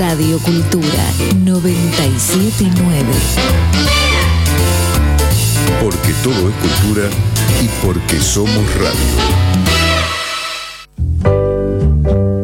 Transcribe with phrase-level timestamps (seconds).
[0.00, 1.04] Radio Cultura
[1.44, 3.04] 979.
[5.82, 7.10] Porque todo es cultura
[7.62, 8.96] y porque somos radio.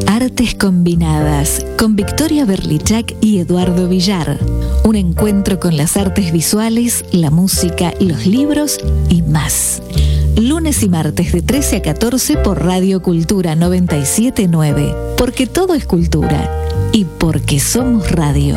[0.07, 4.39] Artes Combinadas con Victoria Berlichak y Eduardo Villar.
[4.85, 8.79] Un encuentro con las artes visuales, la música, los libros
[9.09, 9.81] y más.
[10.37, 14.95] Lunes y martes de 13 a 14 por Radio Cultura 979.
[15.17, 16.51] Porque todo es cultura
[16.93, 18.57] y porque somos radio.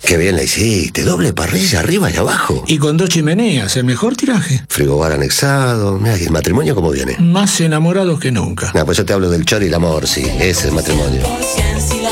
[0.00, 2.64] Qué bien la hiciste, doble parrilla arriba y abajo.
[2.68, 4.64] Y con dos chimeneas, el mejor tiraje.
[4.68, 7.16] Frigobar anexado, mira, ¿y el matrimonio cómo viene?
[7.18, 8.70] Más enamorados que nunca.
[8.74, 11.22] No, pues yo te hablo del chor y el amor, sí, ese es el matrimonio.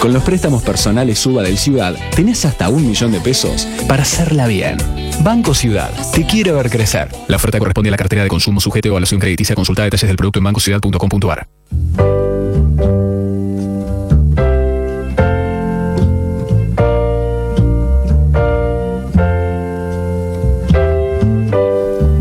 [0.02, 4.48] Con los préstamos personales Suba del Ciudad, tenés hasta un millón de pesos para hacerla
[4.48, 4.76] bien.
[5.22, 7.08] Banco Ciudad, te quiere ver crecer.
[7.28, 9.54] La oferta corresponde a la cartera de consumo sujeto a evaluación crediticia.
[9.54, 11.46] Consulta detalles del producto en bancociudad.com.ar.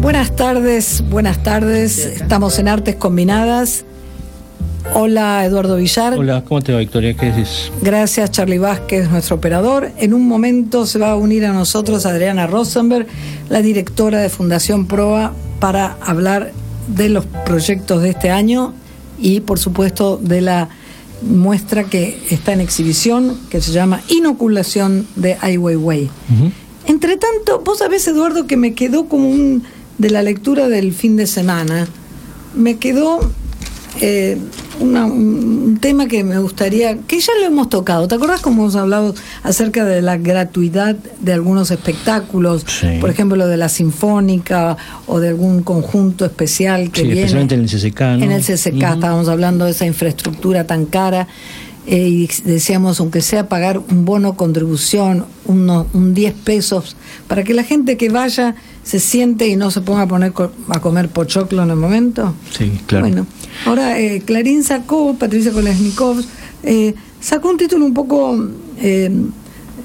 [0.01, 1.97] Buenas tardes, buenas tardes.
[2.05, 3.85] Estamos en Artes Combinadas.
[4.93, 6.17] Hola Eduardo Villar.
[6.17, 7.13] Hola, ¿cómo te va Victoria?
[7.13, 7.71] ¿Qué dices?
[7.81, 9.89] Gracias Charlie Vázquez, nuestro operador.
[9.97, 13.07] En un momento se va a unir a nosotros Adriana Rosenberg,
[13.49, 16.51] la directora de Fundación Proa, para hablar
[16.87, 18.73] de los proyectos de este año
[19.17, 20.67] y por supuesto de la
[21.21, 26.09] muestra que está en exhibición, que se llama Inoculación de Ai Weiwei.
[26.85, 29.63] Entre tanto, vos sabés Eduardo que me quedó como un
[29.97, 31.87] de la lectura del fin de semana,
[32.55, 33.19] me quedó
[34.01, 34.37] eh,
[34.81, 38.07] una- un tema que me gustaría, que ya lo hemos tocado.
[38.07, 42.65] ¿Te acordás cómo hemos hablado acerca de la gratuidad de algunos espectáculos?
[42.67, 42.87] Sí.
[42.99, 47.21] Por ejemplo, lo de la Sinfónica o de algún conjunto especial que Sí, viene.
[47.21, 48.23] especialmente en el CCK, ¿no?
[48.25, 51.27] En el CCK estábamos hablando de esa infraestructura tan cara.
[51.87, 56.95] eh, y decíamos, aunque sea pagar un bono contribución, uno- un 10 pesos,
[57.27, 60.51] para que la gente que vaya se siente y no se ponga a poner co-
[60.69, 62.33] a comer pochoclo en el momento.
[62.57, 63.05] Sí, claro.
[63.07, 63.27] Bueno,
[63.65, 66.23] ahora eh, Clarín sacó, Patricia Kolesnikov,
[66.63, 68.37] eh, sacó un título un poco,
[68.79, 69.11] eh,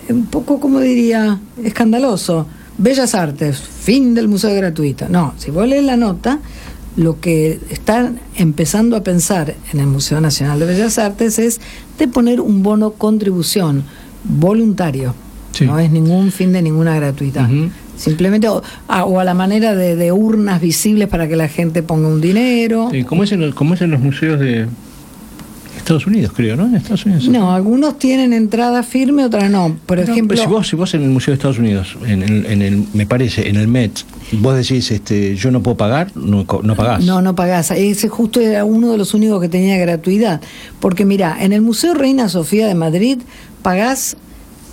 [0.09, 2.47] un poco, como diría, escandaloso.
[2.79, 5.09] Bellas Artes, fin del museo gratuito.
[5.09, 6.41] No, si vos lees la nota,
[6.97, 11.61] lo que están empezando a pensar en el Museo Nacional de Bellas Artes es
[11.99, 13.85] de poner un bono contribución
[14.25, 15.15] voluntario.
[15.53, 15.65] Sí.
[15.65, 17.49] No es ningún fin de ninguna gratuidad.
[17.97, 21.83] Simplemente, o a, o a la manera de, de urnas visibles para que la gente
[21.83, 22.89] ponga un dinero.
[22.93, 24.67] Sí, como, es en los, como es en los museos de
[25.77, 26.67] Estados Unidos, creo, ¿no?
[26.67, 27.29] En Estados Unidos.
[27.29, 29.77] No, algunos tienen entrada firme, otras no.
[29.87, 32.47] Por No, ejemplo, si vos, si vos en el Museo de Estados Unidos, en el,
[32.47, 33.93] en el, me parece, en el Met,
[34.33, 37.05] vos decís, este, yo no puedo pagar, no, no pagás.
[37.05, 37.71] no, no pagás.
[37.71, 40.41] Ese justo era uno de los únicos que tenía gratuidad.
[40.81, 43.19] Porque mira, en el Museo Reina Sofía de Madrid
[43.63, 44.17] pagás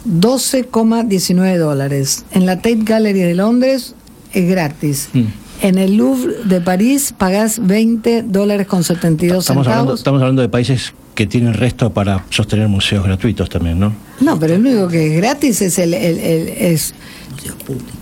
[0.07, 2.25] 12,19 dólares.
[2.31, 3.95] En la Tate Gallery de Londres
[4.33, 5.09] es gratis.
[5.13, 5.21] Mm.
[5.61, 9.99] En el Louvre de París pagás 20 dólares con 72 Estamos hablando, centavos.
[9.99, 13.93] estamos hablando de países que tienen resto para sostener museos gratuitos también, ¿no?
[14.19, 16.93] No, pero el único que es gratis es el, el- el- es,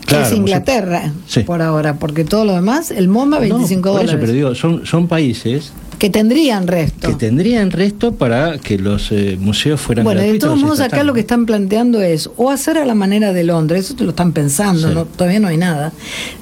[0.05, 1.41] Claro, es Inglaterra Sí.
[1.43, 4.15] por ahora, porque todo lo demás, el MoMA 25 no, por eso, dólares.
[4.19, 7.09] pero digo, son, son países que tendrían resto.
[7.09, 11.13] que tendrían resto para que los eh, museos fueran Bueno, de todos modos acá lo
[11.13, 14.31] que están planteando es o hacer a la manera de Londres, eso te lo están
[14.31, 14.93] pensando, Sí.
[14.95, 15.93] no, todavía no hay nada,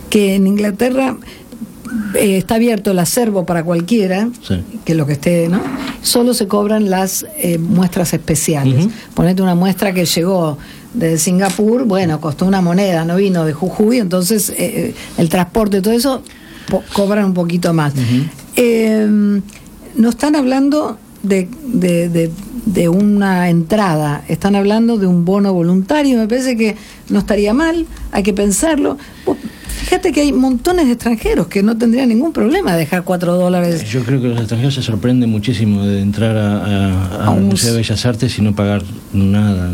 [0.09, 1.17] que en Inglaterra
[2.15, 4.61] eh, está abierto el acervo para cualquiera, Sí.
[4.85, 5.61] que lo que esté, ¿no?
[6.01, 8.85] Solo se cobran las eh, muestras especiales.
[8.85, 8.93] Ujú.
[9.15, 10.57] Ponete una muestra que llegó
[10.93, 15.77] de Singapur, bueno, costó una moneda, no vino de Jujuy, entonces eh, eh, el transporte
[15.77, 16.23] y todo eso
[16.93, 17.93] cobran un poquito más.
[18.55, 19.07] Eh,
[19.95, 22.31] no están hablando de, de- de-
[22.65, 26.75] de una entrada, están hablando de un bono voluntario, me parece que
[27.09, 28.97] no estaría mal, hay que pensarlo.
[29.25, 29.37] Vos
[29.79, 33.89] Fíjate que hay montones de extranjeros que no tendrían ningún problema de dejar cuatro dólares.
[33.89, 37.77] Yo creo que los extranjeros se sorprenden muchísimo de entrar a, a- un Museo de
[37.77, 38.83] Bellas Artes y no pagar
[39.13, 39.71] nada.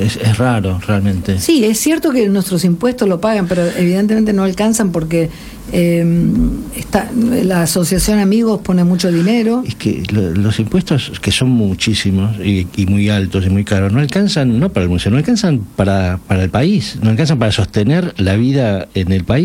[0.00, 1.38] Es, es raro, realmente.
[1.38, 5.30] Sí, es cierto que nuestros impuestos lo pagan, pero evidentemente no alcanzan porque
[5.72, 6.04] eh,
[6.76, 7.10] está,
[7.42, 9.62] la asociación Amigos pone mucho dinero.
[9.66, 13.92] Es que lo- los impuestos, que son muchísimos y, y muy altos y muy caros,
[13.92, 17.52] no alcanzan, no para el museo, no alcanzan para, para el país, no alcanzan para
[17.52, 19.43] sostener la vida en el país.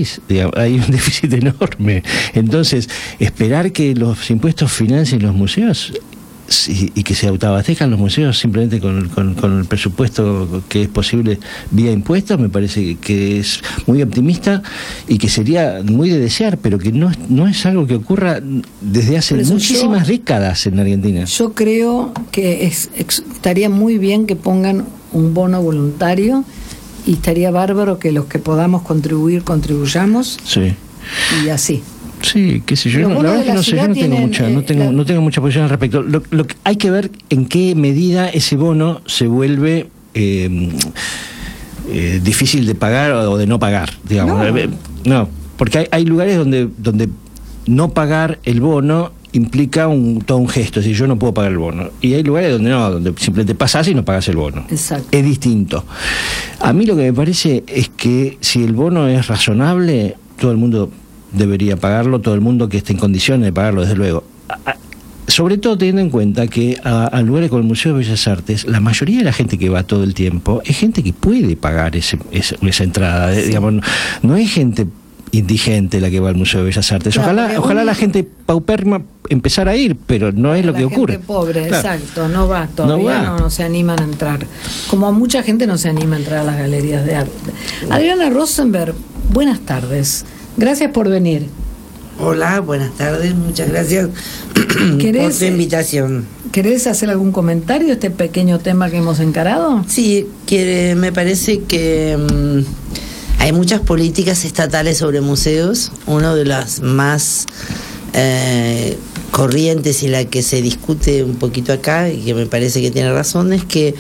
[0.55, 2.03] Hay un déficit enorme.
[2.33, 5.93] Entonces, esperar que los impuestos financien los museos
[6.67, 11.37] y que se autoabastezcan los museos simplemente con, con- con el presupuesto que es posible
[11.69, 14.63] vía impuestos, me parece que es muy optimista
[15.07, 18.39] y que sería muy de desear, pero que no, es- no es algo que ocurra
[18.81, 21.23] desde hace muchísimas yo- décadas en Argentina.
[21.25, 26.43] Yo creo que es, estaría muy bien que pongan un bono voluntario
[27.05, 30.73] y estaría bárbaro que los que podamos contribuir, contribuyamos Sí.
[31.45, 31.81] y así.
[32.21, 33.07] Sí, qué sé yo.
[33.09, 35.05] Los la verdad que no sé, yo no tengo mucha, no eh, tengo, la- no
[35.05, 36.01] tengo mucha posición al respecto.
[36.01, 40.69] Lo, lo que hay que ver en qué medida ese bono se vuelve eh,
[41.91, 44.37] eh, difícil de pagar o de no pagar, digamos.
[44.37, 44.57] No.
[44.57, 44.69] Eh,
[45.05, 47.07] No, porque hay, hay lugares donde, donde
[47.67, 51.51] no pagar el bono implica un, todo un gesto, es decir, yo no puedo pagar
[51.51, 51.89] el bono.
[52.01, 54.65] Y hay lugares donde no, donde simplemente pasás y no pagas el bono.
[54.69, 55.07] Exacto.
[55.11, 55.85] Es distinto.
[56.59, 60.57] A mí lo que me parece es que si el bono es razonable, todo el
[60.57, 60.89] mundo
[61.31, 64.23] debería pagarlo, todo el mundo que esté en condiciones de pagarlo, desde luego.
[65.27, 68.65] Sobre todo teniendo en cuenta que a, a lugares como el Museo de Bellas Artes,
[68.65, 71.95] la mayoría de la gente que va todo el tiempo es gente que puede pagar
[71.95, 73.31] ese, ese- esa entrada.
[73.37, 73.81] eh, digamos, no,
[74.23, 74.87] no es gente
[75.31, 77.13] indigente la que va al Museo de Bellas Artes.
[77.13, 80.83] Claro, ojalá ojalá la gente paupérrima empezara a ir, pero no es lo La que
[80.85, 81.19] gente ocurre.
[81.19, 81.75] pobre, Claro.
[81.75, 83.21] exacto, no va todavía, va.
[83.23, 84.45] no, no se animan a entrar.
[84.89, 87.31] Como a mucha gente no se anima a entrar a las galerías de arte.
[87.89, 88.93] Adriana Rosenberg,
[89.31, 90.25] buenas tardes.
[90.57, 91.47] Gracias por venir.
[92.21, 94.09] Hola, buenas tardes, muchas gracias
[94.99, 96.25] ¿Querés- por tu invitación.
[96.51, 99.85] ¿Querés hacer algún comentario de este pequeño tema que hemos encarado?
[99.87, 102.63] Sí, que me parece que mm,
[103.39, 105.91] hay muchas políticas estatales sobre museos.
[106.05, 107.47] Una de las más
[108.13, 108.97] eh,
[109.31, 113.11] corrientes y la que se discute un poquito acá, y que me parece que tiene
[113.11, 113.95] razón, es que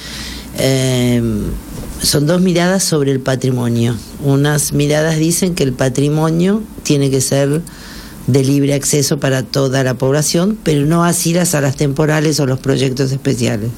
[0.57, 1.21] eh,
[2.01, 3.95] son dos miradas sobre el patrimonio.
[4.23, 7.61] Unas miradas dicen que el patrimonio tiene que ser
[8.27, 12.59] de libre acceso para toda la población, pero no así las salas temporales o los
[12.59, 13.71] proyectos especiales.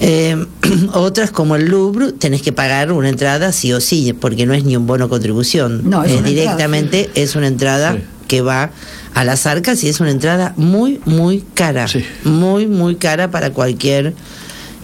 [0.00, 0.36] Eh,
[0.92, 4.64] otras como el Louvre tenés que pagar una entrada sí o sí, porque no es
[4.64, 8.00] ni un bono contribución, No, es una directamente es una entrada Sí.
[8.28, 8.70] que va
[9.14, 12.04] a las arcas y es una entrada muy muy cara, Sí.
[12.24, 14.14] muy muy cara para cualquier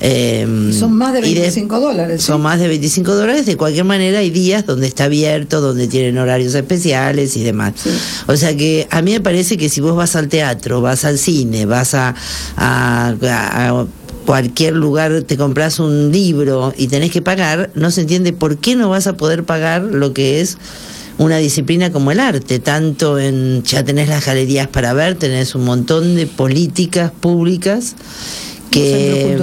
[0.00, 2.20] eh, Son más de y 25 dólares.
[2.20, 2.26] ¿sí?
[2.26, 3.46] son más de 25 dólares.
[3.46, 7.74] De cualquier manera, hay días donde está abierto, donde tienen horarios especiales y demás.
[8.26, 11.16] O sea que a mí me parece que si vos vas al teatro, vas al
[11.16, 12.14] cine, vas a,
[12.56, 13.86] a- a
[14.24, 18.76] cualquier lugar, te compras un libro y tenés que pagar, no se entiende por qué
[18.76, 20.58] no vas a poder pagar lo que es
[21.18, 25.64] una disciplina como el arte, tanto en ya tenés las galerías para ver, tenés un
[25.64, 27.94] montón de políticas públicas
[28.70, 29.36] que,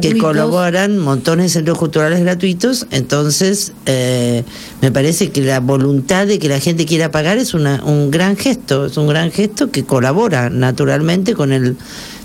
[0.00, 4.44] que colaboran, montones de centros culturales gratuitos, entonces eh,
[4.80, 8.36] me parece que la voluntad de que la gente quiera pagar es una, un gran
[8.36, 11.76] gesto, es un gran gesto que colabora naturalmente con el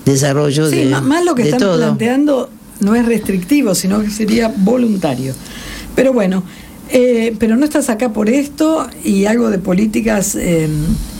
[0.05, 1.77] desarrollo Sí, de, más lo que están todo.
[1.77, 2.49] planteando
[2.79, 5.33] no es restrictivo, sino que sería voluntario.
[5.95, 6.43] Pero bueno,
[6.89, 10.67] eh, pero no estás acá por esto y algo de políticas eh,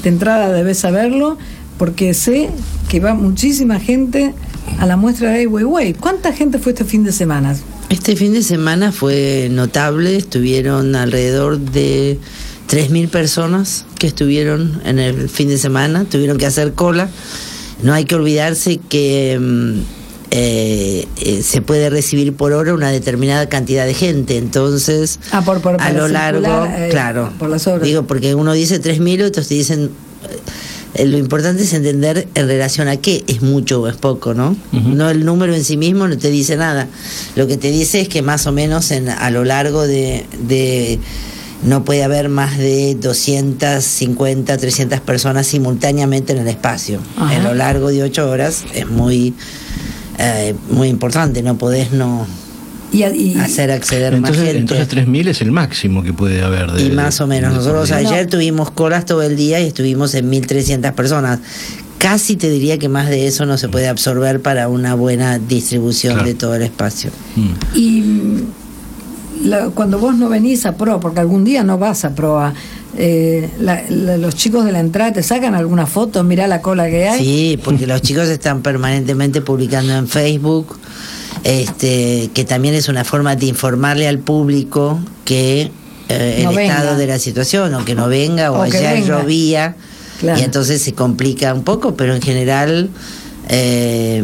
[0.03, 1.37] de entrada debes saberlo,
[1.77, 2.49] porque sé
[2.89, 4.33] que va muchísima gente
[4.79, 5.93] a la muestra de Ai Weiwei.
[5.93, 7.55] ¿Cuánta gente fue este fin de semana?
[7.89, 12.19] Este fin de semana fue notable, estuvieron alrededor de
[12.69, 17.09] 3.000 personas que estuvieron en el fin de semana, tuvieron que hacer cola.
[17.83, 19.79] No hay que olvidarse que mm,
[20.31, 25.61] eh, eh, se puede recibir por hora una determinada cantidad de gente, entonces Ah, por-
[25.61, 27.83] por- a lo largo, circular, eh, claro, por las obras.
[27.83, 29.89] digo, porque uno dice 3.000, otros te dicen...
[30.93, 34.57] eh, lo importante es entender en relación a qué es mucho o es poco, ¿no?
[34.73, 36.87] No el número en sí mismo no te dice nada.
[37.37, 40.99] Lo que te dice es que más o menos en, a lo largo de, de
[41.63, 46.99] no puede haber más de 250, 300 personas simultáneamente en el espacio.
[47.17, 47.35] Ajá.
[47.35, 49.33] En lo largo de ocho horas es muy
[50.17, 52.27] eh, muy importante, no podés no
[52.91, 54.73] Y, y- hacer acceder más Entonces, gente.
[54.75, 56.71] entonces 3.000 es el máximo que puede haber.
[56.71, 57.51] De, Y más o menos.
[57.51, 61.39] de- Nosotros de- ayer tuvimos colas todo el día y estuvimos en 1.300 personas.
[61.97, 66.13] Casi te diría que más de eso no se puede absorber para una buena distribución
[66.15, 66.27] Claro.
[66.27, 67.11] de todo el espacio.
[67.35, 67.49] Mm.
[67.77, 68.03] y,
[69.43, 72.53] la- cuando vos no venís a PROA, porque algún día no vas a PROA,
[72.97, 76.89] eh, la- la- los chicos de la entrada te sacan alguna foto, mirá la cola
[76.89, 77.19] que hay.
[77.23, 80.77] Sí, porque los chicos están permanentemente publicando en Facebook,
[81.43, 85.71] este, que también es una forma de informarle al público que
[86.09, 86.75] eh, No el venga.
[86.77, 89.75] estado de la situación, o que no venga, o, O ayer llovía,
[90.19, 90.39] Claro.
[90.39, 92.89] y entonces se complica un poco, pero en general,
[93.47, 94.21] eh,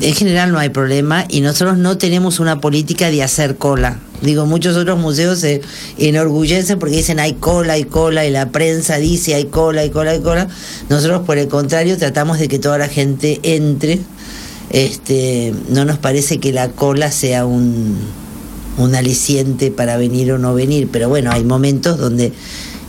[0.00, 3.98] en general no hay problema, y nosotros no tenemos una política de hacer cola.
[4.20, 5.62] Digo, muchos otros museos se
[5.96, 10.10] enorgullecen porque dicen hay cola, hay cola, y la prensa dice hay cola, hay cola,
[10.10, 10.48] hay cola.
[10.88, 14.00] Nosotros, por el contrario, tratamos de que toda la gente entre
[14.70, 17.96] este, no nos parece que la cola sea un,
[18.76, 22.32] un aliciente para venir o no venir, pero bueno, hay momentos donde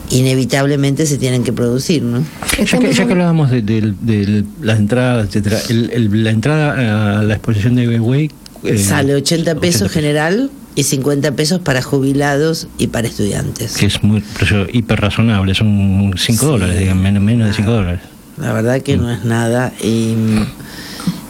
[0.10, 2.24] inevitablemente se tienen que producir, ¿no?
[2.58, 7.20] Ya que, ya que hablábamos de, de- de las entradas, etcétera, el- el- la entrada
[7.20, 8.32] a la exposición de Weiwei
[8.64, 13.74] eh, Sale 80 pesos 80 general y 50 pesos para jubilados y para estudiantes.
[13.78, 16.46] que es muy precio hiper razonable, son 5 Sí.
[16.46, 18.02] dólares, digan, menos, menos de 5 dólares.
[18.38, 20.14] La verdad que no es nada y,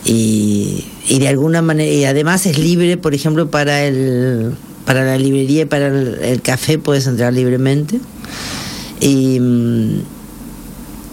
[0.06, 4.54] y, y de alguna manera y además es libre, por ejemplo, para el
[4.86, 8.00] para la librería y para el, el café puedes entrar libremente
[9.00, 10.02] y mm,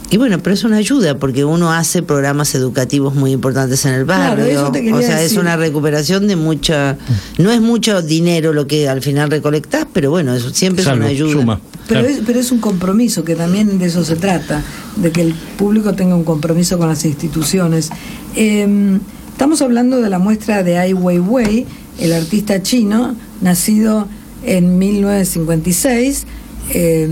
[0.08, 4.04] y bueno, pero es una ayuda porque uno hace programas educativos muy importantes en el
[4.04, 4.44] Claro, barrio.
[4.46, 6.96] eso te quería o sea, es una recuperación de mucha.
[7.38, 11.00] No es mucho dinero lo que al final recolectás, pero bueno, eso siempre Salvo, es
[11.00, 11.32] una ayuda.
[11.40, 11.60] suma.
[11.88, 12.06] Pero, Claro.
[12.14, 14.62] es, pero es un compromiso, que también de eso se trata,
[14.94, 17.90] de que el público tenga un compromiso con las instituciones.
[18.36, 18.98] Eh,
[19.32, 21.66] estamos hablando de la muestra de Ai Weiwei,
[21.98, 24.06] el artista chino, nacido
[24.44, 26.26] en 1956,
[26.70, 27.08] eh,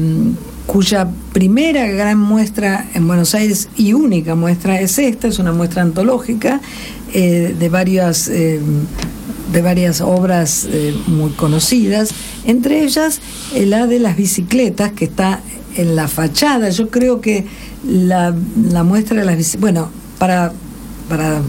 [0.66, 5.82] cuya primera gran muestra en Buenos Aires y única muestra es esta, es una muestra
[5.82, 6.60] antológica
[7.12, 8.28] eh, de varias...
[8.28, 8.60] eh,
[9.52, 12.10] de varias obras eh, muy conocidas,
[12.44, 13.20] entre ellas
[13.54, 15.40] la de las bicicletas que está
[15.76, 16.70] en la fachada.
[16.70, 17.44] Yo creo que
[17.86, 18.34] la,
[18.70, 20.52] la muestra de las bicicletas, bueno, para,
[21.08, 21.42] para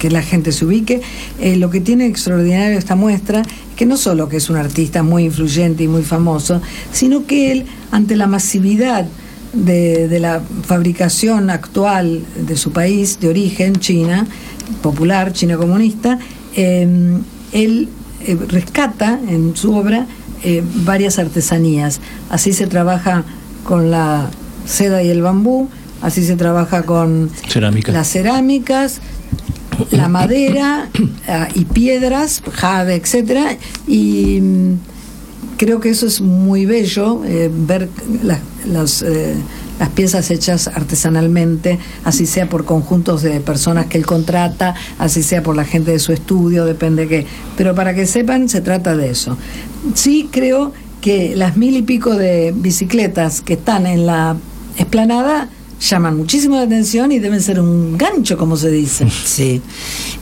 [0.00, 1.00] que la gente se ubique,
[1.38, 5.04] eh, lo que tiene extraordinario esta muestra es que no solo que es un artista
[5.04, 9.06] muy influyente y muy famoso, sino que él, ante la masividad
[9.52, 14.26] de, de la fabricación actual de su país de origen, China,
[14.82, 16.18] popular, China comunista,
[16.56, 17.18] eh,
[17.52, 17.88] él
[18.26, 20.06] eh, rescata en su obra
[20.42, 22.00] eh, varias artesanías.
[22.28, 23.24] Así se trabaja
[23.64, 24.30] con la
[24.66, 25.68] seda y el bambú,
[26.02, 27.92] así se trabaja con Cerámica.
[27.92, 29.00] las cerámicas,
[29.90, 30.88] la madera
[31.28, 33.56] ah, y piedras, jade, etcétera,
[33.86, 34.74] y mm,
[35.56, 37.88] creo que eso es muy bello eh, ver
[38.22, 38.40] la-
[39.06, 39.34] eh,
[39.78, 45.42] las piezas hechas artesanalmente, así sea por conjuntos de personas que él contrata, así sea
[45.42, 47.26] por la gente de su estudio, depende qué.
[47.56, 49.38] Pero para que sepan, se trata de eso.
[49.94, 54.36] Sí creo que las mil y pico de bicicletas que están en la
[54.76, 55.48] esplanada
[55.80, 59.06] llaman muchísimo la atención y deben ser un gancho, como se dice.
[59.24, 59.60] Sí.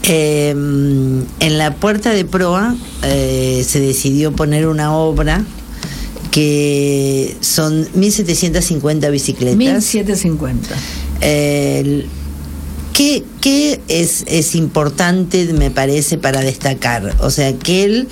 [0.05, 5.45] Eh, en la puerta de proa eh, se decidió poner una obra
[6.31, 9.57] que son 1750 bicicletas.
[9.57, 10.69] 1750.
[11.21, 12.07] El-
[12.93, 17.15] ¿Qué, qué es, es importante, me parece, para destacar?
[17.21, 18.09] O sea, que él,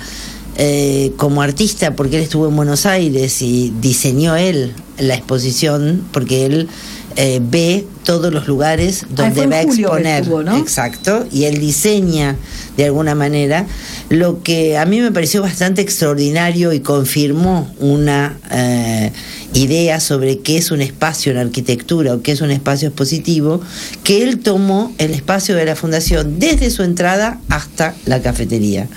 [0.57, 6.45] eh, como artista, porque él estuvo en Buenos Aires y diseñó él la exposición, porque
[6.47, 6.67] él
[7.15, 10.23] eh, ve todos los lugares Ah, donde va a exponer.
[10.23, 10.57] estuvo, ¿no?
[10.57, 12.35] Exacto, y él diseña
[12.75, 13.65] de alguna manera
[14.09, 19.11] lo que a mí me pareció bastante extraordinario y confirmó una eh,
[19.53, 23.61] idea sobre qué es un espacio en arquitectura o qué es un espacio expositivo,
[24.03, 28.87] que él tomó el espacio de la fundación desde su entrada hasta la cafetería.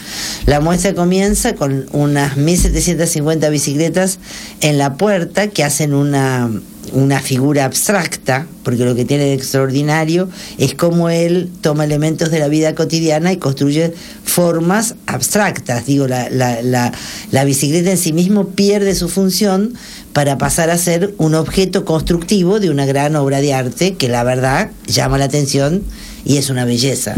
[0.47, 4.19] La muestra comienza con unas 1750 bicicletas
[4.61, 6.51] en la puerta que hacen una
[6.93, 10.29] una figura abstracta, porque lo que tiene de extraordinario
[10.59, 13.93] es cómo él toma elementos de la vida cotidiana y construye
[14.25, 15.87] formas abstractas.
[15.87, 16.93] Digo, la, la, la,
[17.31, 19.75] la bicicleta en sí mismo pierde su función
[20.13, 24.25] para pasar a ser un objeto constructivo de una gran obra de arte que la
[24.25, 25.83] verdad llama la atención
[26.25, 27.17] y es una belleza.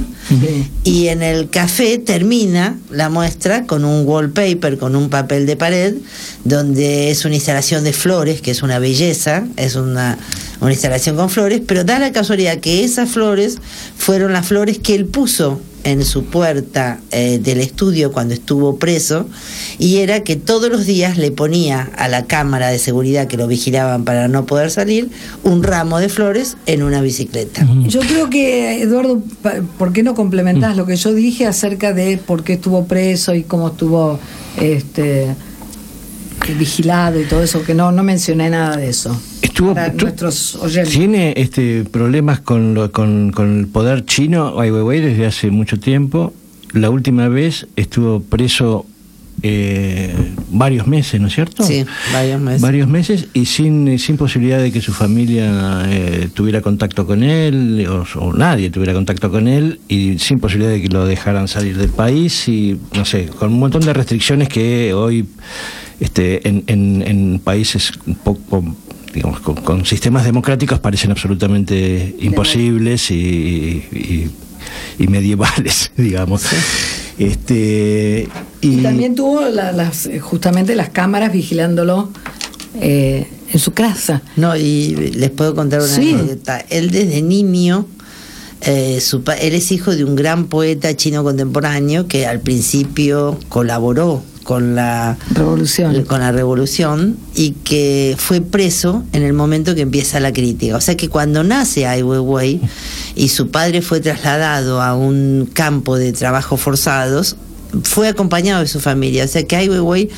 [0.85, 5.95] Y en el café termina la muestra con un wallpaper, con un papel de pared,
[6.45, 10.19] donde es una instalación de flores, que es una belleza, es una,
[10.61, 13.59] una instalación con flores, pero da la casualidad que esas flores
[13.97, 19.27] fueron las flores que él puso en su puerta eh, del estudio cuando estuvo preso
[19.79, 23.47] y era que todos los días le ponía a la cámara de seguridad que lo
[23.47, 25.11] vigilaban para no poder salir
[25.43, 27.67] un ramo de flores en una bicicleta.
[27.87, 29.23] Yo creo que, Eduardo,
[29.79, 33.43] ¿por qué no complementás lo que yo dije acerca de por qué estuvo preso y
[33.43, 34.19] cómo estuvo
[34.61, 35.35] este
[36.59, 37.63] vigilado y todo eso?
[37.63, 39.21] Que no, no mencioné nada de eso.
[39.43, 40.93] Estuvo, Para tu- nuestros oyentes.
[40.93, 45.79] tiene este problemas con, lo- con, con el poder chino Ai Weiwei desde hace mucho
[45.79, 46.33] tiempo.
[46.73, 48.87] La última vez estuvo preso
[49.43, 50.15] eh,
[50.51, 51.65] varios meses, ¿no es cierto?
[51.65, 52.63] Sí, varios meses.
[52.63, 57.87] Varios meses y sin, sin posibilidad de que su familia eh, tuviera contacto con él
[57.91, 61.77] o, o nadie tuviera contacto con él y sin posibilidad de que lo dejaran salir
[61.77, 65.27] del país y no sé, con un montón de restricciones que hoy
[66.03, 68.65] este, en, en, en países un poco
[69.13, 73.15] digamos con, con sistemas democráticos parecen absolutamente imposibles y,
[73.93, 74.31] y
[74.99, 76.43] y medievales, digamos.
[77.19, 78.29] Este,
[78.61, 82.11] y, también tuvo las, justamente las cámaras vigilándolo
[82.81, 84.23] eh, en su casa.
[84.37, 86.65] No, y les puedo contar una anécdota.
[86.71, 87.87] Él desde niño,
[88.63, 94.23] eh, su él es hijo de un gran poeta chino contemporáneo que al principio colaboró
[94.43, 96.05] con la revolución.
[96.05, 100.77] con la revolución y que fue preso en el momento que empieza la crítica.
[100.77, 102.61] O sea que cuando nace Ai Weiwei
[103.15, 107.37] y su padre fue trasladado a un campo de trabajo forzados
[107.85, 109.25] fue acompañado de su familia.
[109.25, 110.11] O sea que Ai Weiwei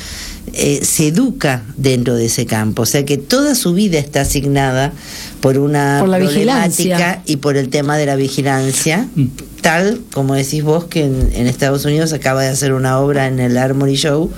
[0.53, 2.83] eh, se educa dentro de ese campo.
[2.83, 4.91] O sea que toda su vida está asignada
[5.41, 9.07] por una por la problemática y por el tema de la vigilancia.
[9.15, 9.25] Mm
[9.65, 13.57] tal como decís vos que en, Estados Unidos acaba de hacer una obra en el
[13.57, 14.31] Armory Show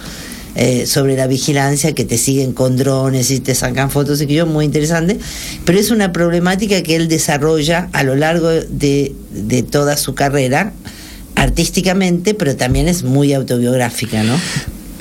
[0.55, 4.35] eh, sobre la vigilancia que te siguen con drones y te sacan fotos y que
[4.35, 5.19] yo muy interesante
[5.65, 10.71] pero es una problemática que él desarrolla a lo largo de, de toda su carrera
[11.35, 14.39] artísticamente pero también es muy autobiográfica no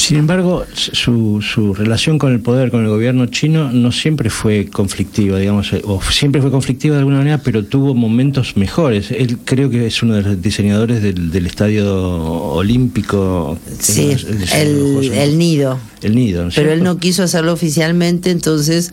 [0.06, 4.66] sin embargo, su, su relación con el poder, con el gobierno chino, no siempre fue
[4.66, 9.10] conflictiva, digamos, eh, o siempre fue conflictiva de alguna manera, pero tuvo momentos mejores.
[9.10, 13.58] Él creo que es uno de los diseñadores del, del estadio olímpico.
[13.80, 14.12] Sí,
[14.54, 15.80] el, el, nido.
[16.02, 16.50] El nido.
[16.54, 18.92] Pero él no quiso hacerlo oficialmente, entonces,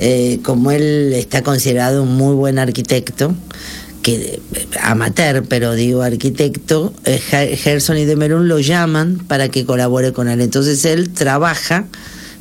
[0.00, 3.32] eh, como él está considerado un muy buen arquitecto,
[4.02, 4.40] que
[4.82, 7.18] amateur, pero digo arquitecto, eh,
[7.56, 10.40] Gerson y Demerun lo llaman para que colabore con él.
[10.40, 11.86] Entonces él trabaja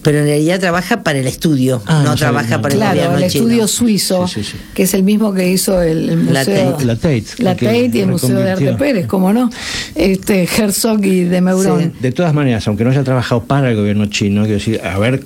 [0.08, 3.68] pero en realidad trabaja para el estudio, ah, no, trabaja para el gobierno el estudio
[3.68, 4.26] suizo,
[4.74, 8.00] que es el mismo que hizo el, museo la Tate, la Tate, la Tate y
[8.00, 9.50] el Museo de Arte Pérez, ¿cómo no?
[9.96, 11.94] Este Herzog y de Meuron.
[12.00, 15.24] De todas maneras, aunque no haya trabajado para el gobierno chino, quiero decir, a ver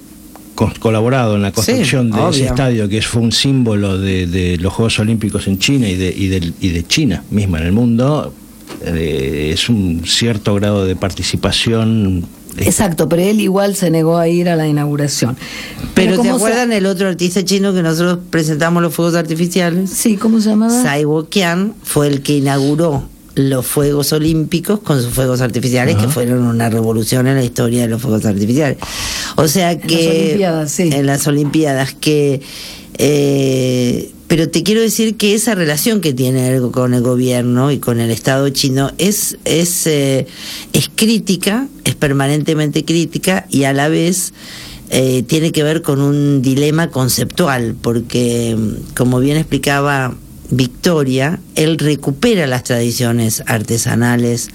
[0.79, 5.47] colaborado en la construcción de ese estadio, que fue un símbolo de, los Juegos Olímpicos
[5.47, 8.33] en China y de, y de, y de China misma en el mundo,
[8.83, 12.25] eh, es un cierto grado de participación
[12.57, 15.37] Exacto, pero él igual se negó a ir a la inauguración.
[15.93, 19.89] Pero, ¿te acuerdan el otro artista chino que nosotros presentamos los fuegos artificiales?
[19.89, 20.81] Sí, ¿cómo se llamaba?
[20.81, 23.03] Tsai Qian fue el que inauguró
[23.35, 27.87] los Fuegos Olímpicos con sus fuegos artificiales, que fueron una revolución en la historia de
[27.87, 28.77] los fuegos artificiales.
[29.35, 29.95] O sea que...
[29.95, 30.89] En las Olimpiadas, sí.
[30.91, 32.41] En las Olimpiadas, que...
[32.97, 37.99] Eh, pero te quiero decir que esa relación que tiene con el gobierno y con
[37.99, 40.25] el Estado chino es, es, eh,
[40.71, 44.31] es crítica, es permanentemente crítica y a la vez
[44.89, 48.57] eh, tiene que ver con un dilema conceptual, porque
[48.95, 50.15] como bien explicaba
[50.51, 54.49] Victoria, él recupera las tradiciones artesanales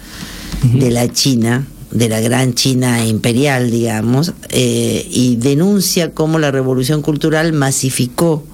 [0.62, 7.02] de la China, de la gran China imperial, digamos, eh, y denuncia cómo la revolución
[7.02, 8.44] cultural masificó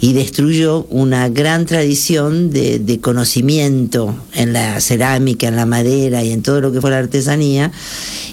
[0.00, 6.32] y destruyó una gran tradición de, de, conocimiento en la cerámica, en la madera y
[6.32, 7.72] en todo lo que fue la artesanía,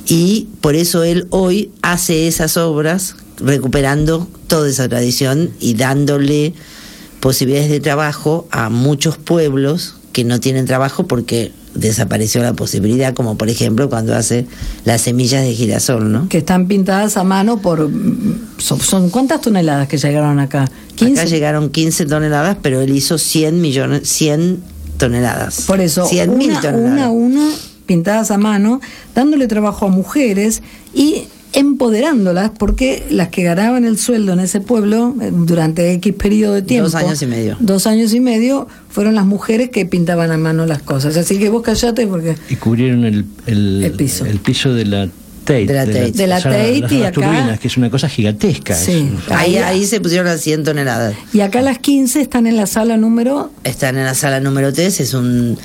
[0.08, 6.54] y por eso él hoy hace esas obras recuperando toda esa tradición y dándole
[7.26, 13.36] posibilidades de trabajo a muchos pueblos que no tienen trabajo porque desapareció la posibilidad, como
[13.36, 14.46] por ejemplo cuando hace
[14.84, 16.30] las semillas de girasol, ¿no?
[16.30, 17.90] Que están pintadas a mano por...
[18.60, 20.70] ¿Son, cuántas toneladas que llegaron acá?
[20.98, 21.14] ¿15?
[21.14, 24.62] Acá llegaron 15 toneladas, pero él hizo 100 millones, 100
[24.98, 25.62] toneladas.
[25.62, 26.92] Por eso, 100 una, mil toneladas.
[26.92, 27.50] una a una
[27.88, 28.82] pintadas a mano,
[29.16, 30.62] dándole trabajo a mujeres
[30.94, 31.24] y
[31.56, 36.62] empoderándolas porque las que ganaban el sueldo en ese pueblo eh, durante X periodo de
[36.62, 40.38] tiempo, dos años y medio, dos años y medio, fueron las mujeres que pintaban a
[40.38, 41.16] mano las cosas.
[41.18, 42.36] Así que vos callate porque...
[42.50, 44.26] Y cubrieron el, el, piso.
[44.26, 45.10] el piso de la
[45.46, 48.76] Tate, de la Tate, de la, Tate y acá, turbinas, que es una cosa gigantesca.
[48.76, 49.12] Sí.
[49.30, 51.16] ahí, ahí se pusieron las 100 toneladas.
[51.34, 53.52] Y acá las 15 están en la sala número...
[53.64, 55.58] Están en la sala número 3, es un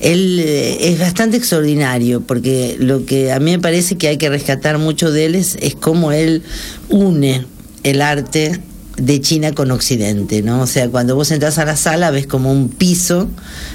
[0.00, 4.28] él eh, es bastante extraordinario porque lo que a mí me parece que hay que
[4.28, 6.42] rescatar mucho de él es, cómo él
[6.88, 7.46] une
[7.82, 8.60] el arte
[8.96, 10.62] de China con Occidente, ¿no?
[10.62, 13.28] O sea, cuando vos entras a la sala ves como un piso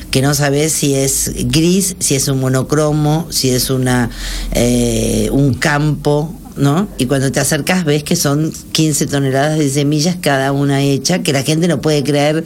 [0.10, 4.10] que no sabes si es gris, si es un monocromo, si es una
[4.54, 6.88] eh, un campo, ¿no?
[6.98, 11.34] Y cuando te acercas ves que son 15 toneladas de semillas cada una hecha, que
[11.34, 12.44] la gente no puede creer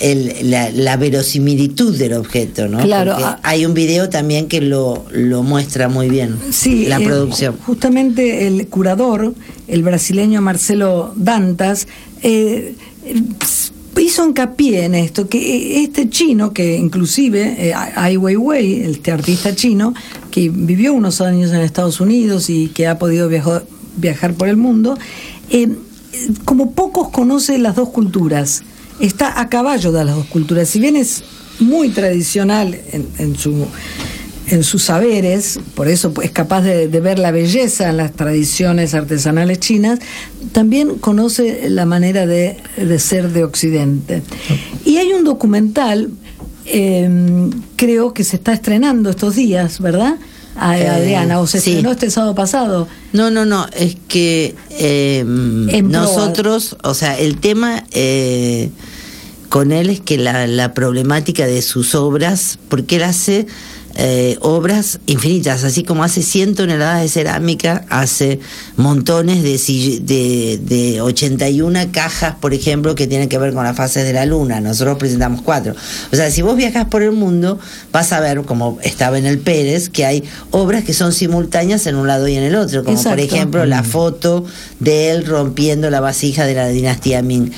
[0.00, 2.80] el, la, verosimilitud del objeto, ¿no?
[2.80, 3.14] Claro.
[3.16, 3.38] Ah.
[3.42, 6.36] hay un video también que lo, lo muestra muy bien.
[6.50, 7.56] Sí, la eh, producción.
[7.64, 9.34] Justamente el curador,
[9.68, 11.86] el brasileño Marcelo Dantas,
[12.22, 12.74] eh,
[14.00, 19.94] hizo hincapié en esto, que este chino, que inclusive eh, Ai Weiwei, este artista chino,
[20.30, 23.64] que vivió unos años en Estados Unidos y que ha podido viajar,
[23.96, 24.98] viajar por el mundo,
[25.50, 25.68] eh,
[26.44, 28.62] como pocos conoce las dos culturas
[29.00, 30.68] está a caballo de las dos culturas.
[30.68, 31.24] Si bien es
[31.60, 33.66] muy tradicional en, en su
[34.48, 39.58] en sus saberes, por eso es capaz de, ver la belleza en las tradiciones artesanales
[39.58, 40.00] chinas,
[40.52, 44.22] también conoce la manera de, de ser de Occidente.
[44.84, 46.10] Y hay un documental,
[46.66, 50.16] eh, creo que se está estrenando estos días, ¿verdad?
[50.56, 51.70] A, Eh, Adriana, o se sí.
[51.70, 52.88] estrenó este sábado pasado.
[53.12, 55.82] No, no, no, es que eh, proa.
[55.82, 58.70] nosotros, o sea, el tema eh,
[59.48, 63.46] con él es que la, la problemática de sus obras, porque él hace
[63.96, 68.40] eh, obras infinitas, así como hace 100 toneladas de cerámica, hace
[68.76, 74.04] montones de, de, de 81 cajas, por ejemplo, que tienen que ver con las fases
[74.04, 74.60] de la luna.
[74.60, 75.74] Nosotros presentamos cuatro.
[76.12, 77.58] O sea, si vos viajas por el mundo,
[77.92, 81.96] vas a ver, como estaba en el Pérez, que hay obras que son simultáneas en
[81.96, 84.44] un lado y en el otro, como por ejemplo la foto
[84.80, 87.52] de él rompiendo la vasija de la dinastía Ming.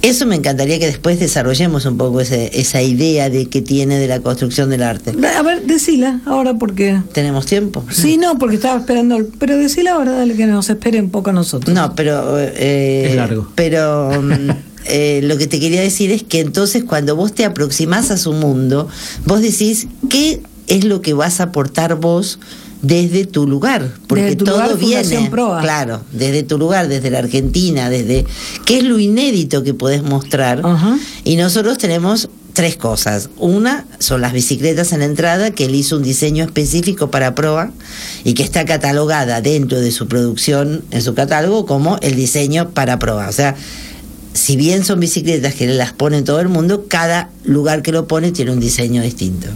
[0.00, 4.06] Eso me encantaría que después desarrollemos un poco ese- esa idea de que tiene de
[4.06, 5.12] la construcción del arte.
[5.36, 7.00] A ver, decila ahora porque...
[7.12, 7.84] ¿Tenemos tiempo?
[7.90, 11.30] Sí, no, porque estaba esperando, el- pero decila ahora, dale que nos espere un poco
[11.30, 11.74] a nosotros.
[11.74, 12.38] No, pero...
[12.38, 13.48] eh, Es largo.
[13.56, 14.50] Pero mm,
[14.86, 18.32] eh, lo que te quería decir es que entonces cuando vos te aproximás a su
[18.32, 18.88] mundo,
[19.26, 22.38] vos decís, ¿qué es lo que vas a aportar vos?
[22.82, 25.60] Desde tu lugar, porque Desde tu todo lugar, viene, Proa.
[25.60, 28.24] claro, desde tu lugar, desde la Argentina, desde
[28.64, 30.62] qué es lo inédito que podés mostrar.
[31.24, 33.30] Y nosotros tenemos tres cosas.
[33.36, 37.70] Una son las bicicletas en la entrada, que él hizo un diseño específico para Proa
[38.24, 42.98] y que está catalogada dentro de su producción, en su catálogo, como el diseño para
[42.98, 43.28] Proa.
[43.28, 43.54] O sea,
[44.34, 48.32] si bien son bicicletas que las pone todo el mundo, cada lugar que lo pone
[48.32, 49.48] tiene un diseño distinto.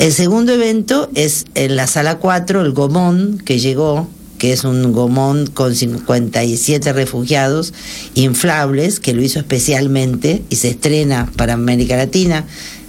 [0.00, 4.08] El segundo evento es en la sala 4, el Gomón, que llegó,
[4.38, 7.74] que es un Gomón con 57 refugiados
[8.14, 12.46] inflables, que lo hizo especialmente y se estrena para América Latina.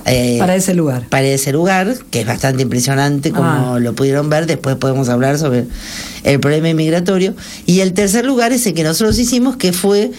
[0.08, 1.08] eh, Para ese lugar.
[1.10, 3.80] para ese lugar, que es bastante impresionante como Ah.
[3.80, 5.66] lo pudieron ver, después podemos hablar sobre
[6.24, 7.36] el problema inmigratorio.
[7.68, 10.12] Y el tercer lugar es el que nosotros hicimos, que fue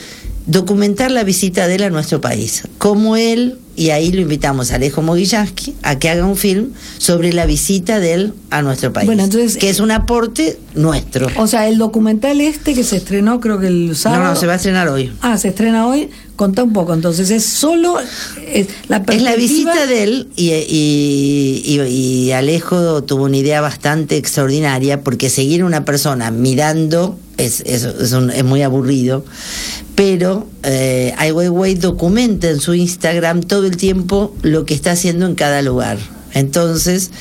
[0.46, 2.62] documentar la visita de él a nuestro país.
[2.78, 7.32] Como él, y ahí lo invitamos a Alejo Mogillansky a que haga un film sobre
[7.32, 9.06] la visita de él a nuestro país.
[9.06, 11.28] Bueno, entonces- que es un aporte nuestro.
[11.36, 14.22] O sea, el documental este que se estrenó creo que el sábado...
[14.24, 15.12] No, no, se va a estrenar hoy.
[15.20, 16.10] Ah, se estrena hoy.
[16.42, 16.92] Contá un poco.
[16.92, 21.80] Entonces, es solo es la Es la visita de él y, y- y-
[22.26, 27.84] y Alejo tuvo una idea bastante extraordinaria porque seguir a una persona mirando es, es,
[27.84, 29.24] es un- es muy aburrido,
[29.94, 35.26] pero eh, Ai Weiwei documenta en su Instagram todo el tiempo lo que está haciendo
[35.26, 35.98] en cada lugar.
[36.34, 37.12] Entonces,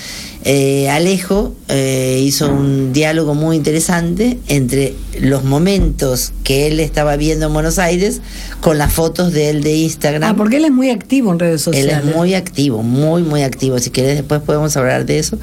[0.43, 7.45] eh, Alejo eh, hizo un diálogo muy interesante entre los momentos que él estaba viendo
[7.47, 8.21] en Buenos Aires
[8.59, 10.31] con las fotos de él de Instagram.
[10.31, 11.97] Ah, porque él es muy activo en redes Él sociales.
[12.05, 13.77] es muy activo, muy, muy activo.
[13.79, 15.37] Si querés, después podemos hablar de eso.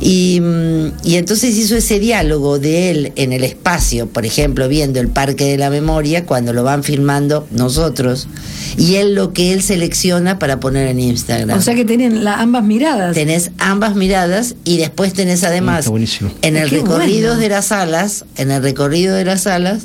[0.00, 5.00] Y, mm, y entonces hizo ese diálogo de él en el espacio, por ejemplo, viendo
[5.00, 8.28] el Parque de la Memoria, cuando lo van filmando nosotros,
[8.76, 11.58] y él lo que él selecciona para poner en Instagram.
[11.58, 13.14] O sea que tienen la- ambas miradas.
[13.14, 16.30] Tenés ambas miradas y después tenés además Está buenísimo.
[16.42, 17.40] en el Qué recorrido bueno.
[17.40, 19.82] de las salas, en el recorrido de las salas,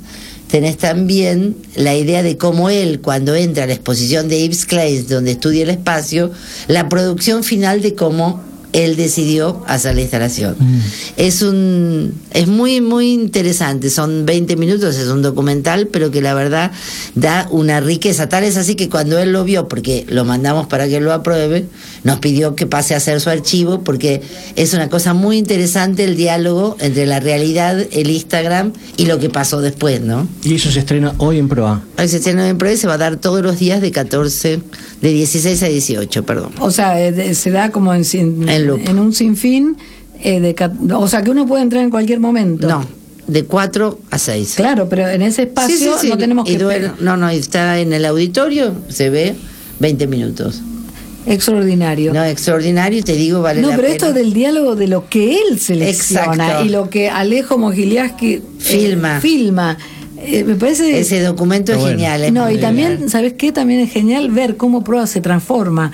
[0.50, 5.08] tenés también la idea de cómo él, cuando entra a la exposición de Yves Klein,
[5.08, 6.32] donde estudia el espacio,
[6.68, 8.44] la producción final de cómo
[8.74, 10.56] él decidió hacer la instalación.
[11.18, 16.34] Es un es muy muy interesante, son 20 minutos, es un documental, pero que la
[16.34, 16.72] verdad
[17.16, 20.88] da una riqueza, tal es así que cuando él lo vio, porque lo mandamos para
[20.88, 21.66] que lo apruebe,
[22.04, 24.22] nos pidió que pase a hacer su archivo porque
[24.56, 29.30] es una cosa muy interesante el diálogo entre la realidad, el Instagram y lo que
[29.30, 30.28] pasó después, ¿no?
[30.44, 31.82] Y eso se estrena hoy en Proa.
[31.98, 34.62] Hoy se estrena en Pro y se va a dar todos los días de 14,
[35.02, 36.52] de 16 a 18, perdón.
[36.60, 38.82] O sea, eh, se da como en, En loop.
[38.88, 39.78] en un sinfín.
[40.22, 40.56] eh, de,
[40.96, 42.68] o sea, que uno puede entrar en cualquier momento.
[42.68, 42.86] No,
[43.28, 44.54] de 4 a 6.
[44.58, 46.10] Claro, pero en ese espacio Sí, sí, sí.
[46.10, 46.64] no tenemos Y que...
[46.66, 49.36] duele- no, no, está en el auditorio, se ve
[49.80, 50.62] 20 minutos.
[51.26, 52.14] Extraordinario.
[52.14, 53.94] No, extraordinario, y te digo, vale No, la pero pena.
[53.96, 56.66] esto del diálogo de lo que él selecciona Exacto.
[56.66, 59.20] y lo que Alejo Mogiliaski eh, Filma.
[59.22, 59.78] filma.
[60.18, 61.92] eh, me parece Ese documento es bueno.
[61.98, 62.24] genial.
[62.24, 63.10] es no, y también, genial.
[63.10, 63.52] ¿sabes qué?
[63.52, 65.92] También es genial ver cómo Proa se transforma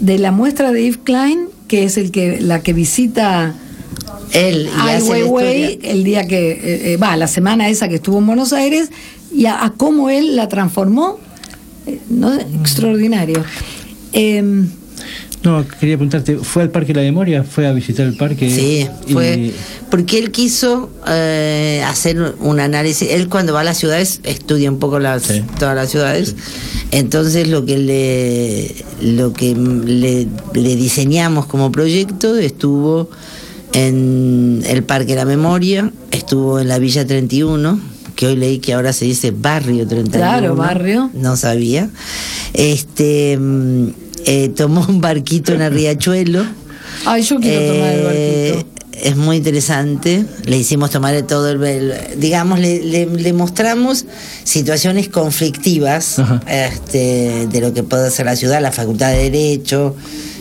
[0.00, 3.54] de la muestra de Yves Klein, que es el que la que visita
[4.32, 7.96] Él y Ai Weiwei historia- el día que eh, eh, va, la semana esa que
[7.96, 8.90] estuvo en Buenos Aires,
[9.32, 11.18] y a, a cómo él la transformó,
[11.86, 12.32] eh, ¿no?
[12.34, 13.44] extraordinario.
[14.12, 14.68] Em,
[15.44, 17.44] No, quería preguntarte, ¿fue al Parque de la Memoria?
[17.44, 18.48] ¿Fue a visitar el parque?
[18.48, 19.52] Sí, Y- fue
[19.90, 23.10] porque él quiso eh, hacer un análisis.
[23.10, 25.42] Él cuando va a las ciudades estudia un poco las, Sí.
[25.58, 26.34] todas las ciudades.
[26.90, 33.10] Entonces lo que le lo que le, le diseñamos como proyecto estuvo
[33.74, 37.78] en el Parque de la Memoria, estuvo en la Villa 31,
[38.16, 40.10] que hoy leí que ahora se dice Barrio 31.
[40.16, 41.10] Claro, barrio.
[41.12, 41.90] No sabía.
[42.52, 43.88] Este mm,
[44.26, 46.44] eh, tomó un barquito en el riachuelo.
[47.06, 48.74] Ay, yo quiero tomar el Eh, barquito.
[49.02, 50.24] Es muy interesante.
[50.44, 51.62] Le hicimos tomar todo el.
[51.64, 54.04] el- digamos, le, le- le mostramos
[54.44, 59.96] situaciones conflictivas este, de lo que puede hacer la ciudad, la Facultad de Derecho.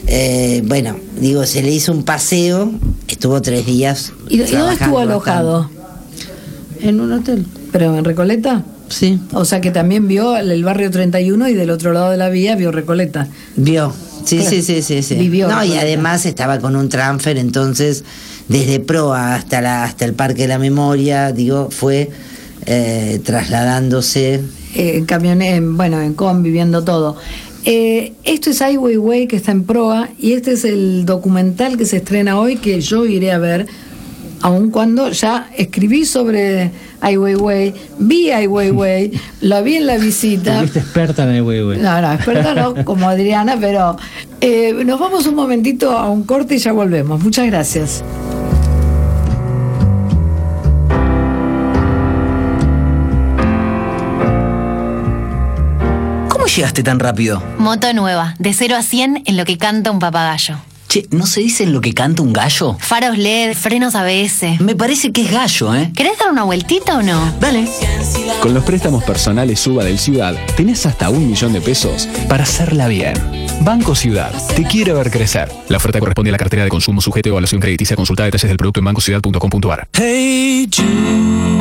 [0.05, 2.71] Eh, bueno, digo, se le hizo un paseo.
[3.07, 4.13] Estuvo tres días.
[4.29, 5.69] ¿Y, dónde estuvo alojado?
[5.69, 6.87] bastante.
[6.87, 7.45] En un hotel.
[7.71, 8.63] ¿Pero en Recoleta?
[8.93, 9.19] Sí.
[9.33, 12.55] O sea que también vio el, barrio 31 y del otro lado de la vía
[12.55, 13.27] vio Recoleta.
[13.55, 13.93] Vio.
[14.25, 14.49] Sí, Claro.
[14.51, 15.15] sí, sí, sí, sí.
[15.15, 18.03] Vivió, no, y además estaba con un transfer, entonces
[18.47, 22.09] desde Proa hasta la hasta el Parque de la Memoria, digo, fue
[22.65, 24.35] eh, trasladándose.
[24.75, 27.17] Eh, en camiones, en- bueno, en combi, viendo todo.
[27.65, 31.85] Eh, esto es Ai Weiwei que está en proa y este es el documental que
[31.85, 33.67] se estrena hoy que yo iré a ver,
[34.43, 40.59] aun cuando ya escribí sobre Ai Weiwei, vi Ai Weiwei, la vi en la visita.
[40.59, 41.73] Fuiste experta en el huevo.
[41.73, 43.97] No, no, experta no, como Adriana, pero
[44.41, 47.23] eh, nos vamos un momentito a un corte y ya volvemos.
[47.23, 48.03] Muchas gracias.
[56.27, 57.41] ¿Cómo llegaste tan rápido?
[57.59, 60.57] Moto nueva, de 0 a 100 en lo que canta un papagayo.
[60.93, 62.77] Che, ¿no se dice en lo que canta un gallo?
[62.79, 64.59] Faros LED, frenos ABS.
[64.59, 65.91] Me parece que es gallo, ¿eh?
[65.95, 67.33] ¿Querés dar una vueltita o no?
[67.39, 67.67] Dale.
[68.43, 72.87] Con los préstamos personales Suba del Ciudad, tenés hasta un millón de pesos para hacerla
[72.87, 73.15] bien.
[73.61, 75.51] Banco Ciudad, te quiere ver crecer.
[75.67, 77.95] La oferta corresponde a la cartera de consumo sujeto a evaluación crediticia.
[77.95, 79.87] Consulta detalles del producto en bancociudad.com.ar.
[79.93, 81.52] Hey Jude,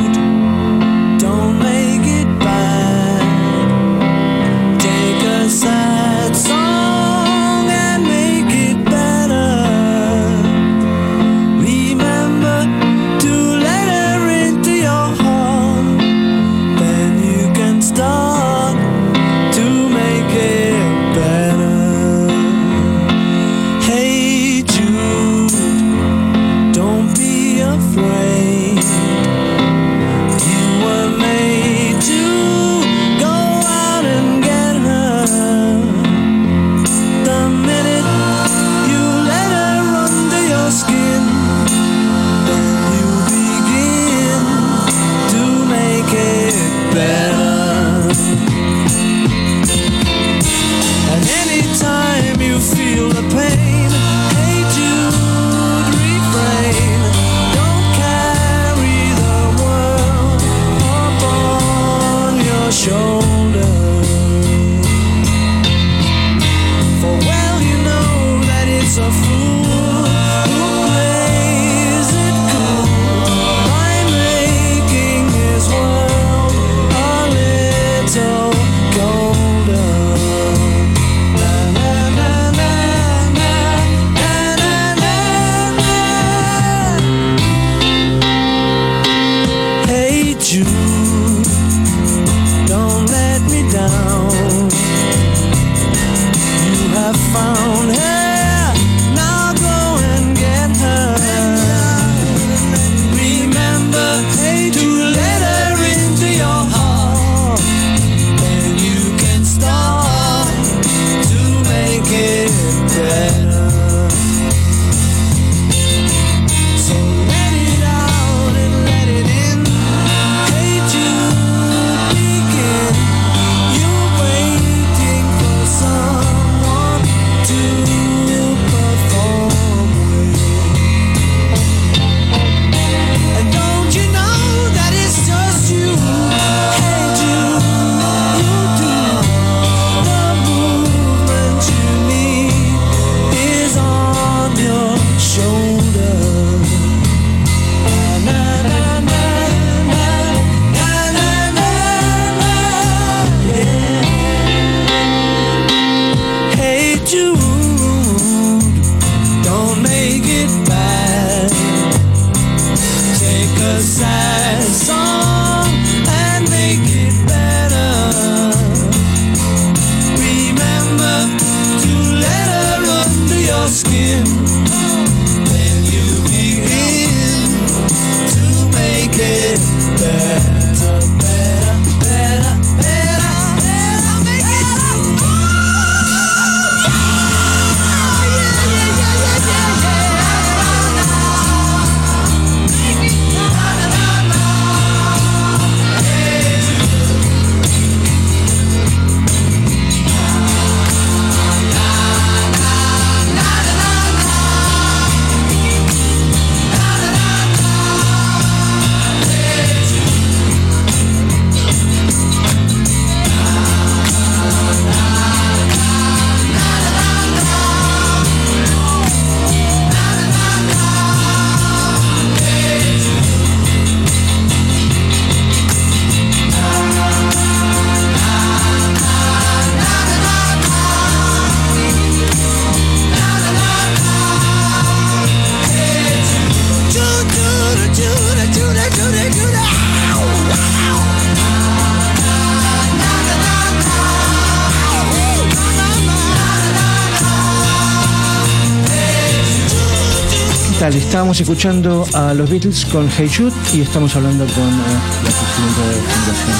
[251.13, 254.81] Estábamos escuchando a los Beatles con Hey Jude y estamos hablando con eh,
[255.23, 256.57] la presidenta de Fundación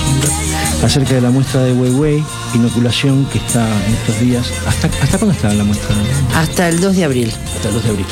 [0.00, 4.50] Rosenberg, acerca de la muestra de Weiwei, inoculación que está en estos días.
[4.66, 5.94] ¿Hasta, hasta cuándo está la muestra?
[6.34, 7.30] Hasta el 2 de abril.
[7.54, 8.06] Hasta el 2 de abril.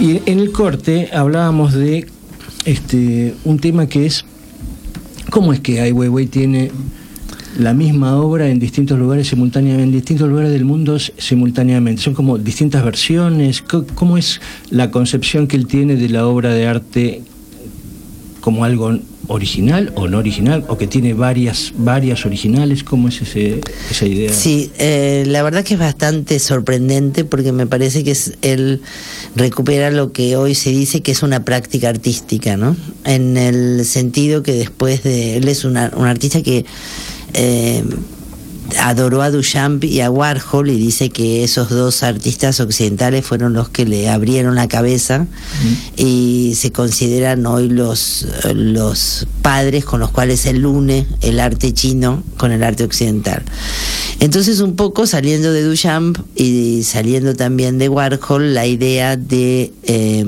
[0.00, 2.08] Y en el corte hablábamos de
[2.64, 4.24] este un tema que es
[5.30, 6.72] cómo es que Ai Weiwei tiene
[7.58, 12.00] la misma obra en distintos lugares simultáneamente, en distintos lugares del mundo simultáneamente.
[12.00, 13.62] Son como distintas versiones.
[13.94, 14.40] ¿Cómo es
[14.70, 17.22] la concepción que él tiene de la obra de arte
[18.40, 18.96] como algo
[19.30, 22.84] original o no original o que tiene varias varias originales?
[22.84, 24.32] ¿Cómo es ese, esa idea?
[24.32, 28.80] Sí, eh, la verdad que es bastante sorprendente porque me parece que es él
[29.34, 32.76] recupera lo que hoy se dice que es una práctica artística, ¿no?
[33.04, 36.64] En el sentido que después de él es una- un artista que
[37.34, 37.84] eh,
[38.76, 43.68] adoró a Duchamp y a Warhol y dice que esos dos artistas occidentales fueron los
[43.68, 45.26] que le abrieron la cabeza
[45.96, 52.22] y se consideran hoy los, los padres con los cuales él une el arte chino
[52.36, 53.42] con el arte occidental.
[54.20, 60.24] Entonces un poco saliendo de Duchamp y saliendo también de Warhol la idea de, eh,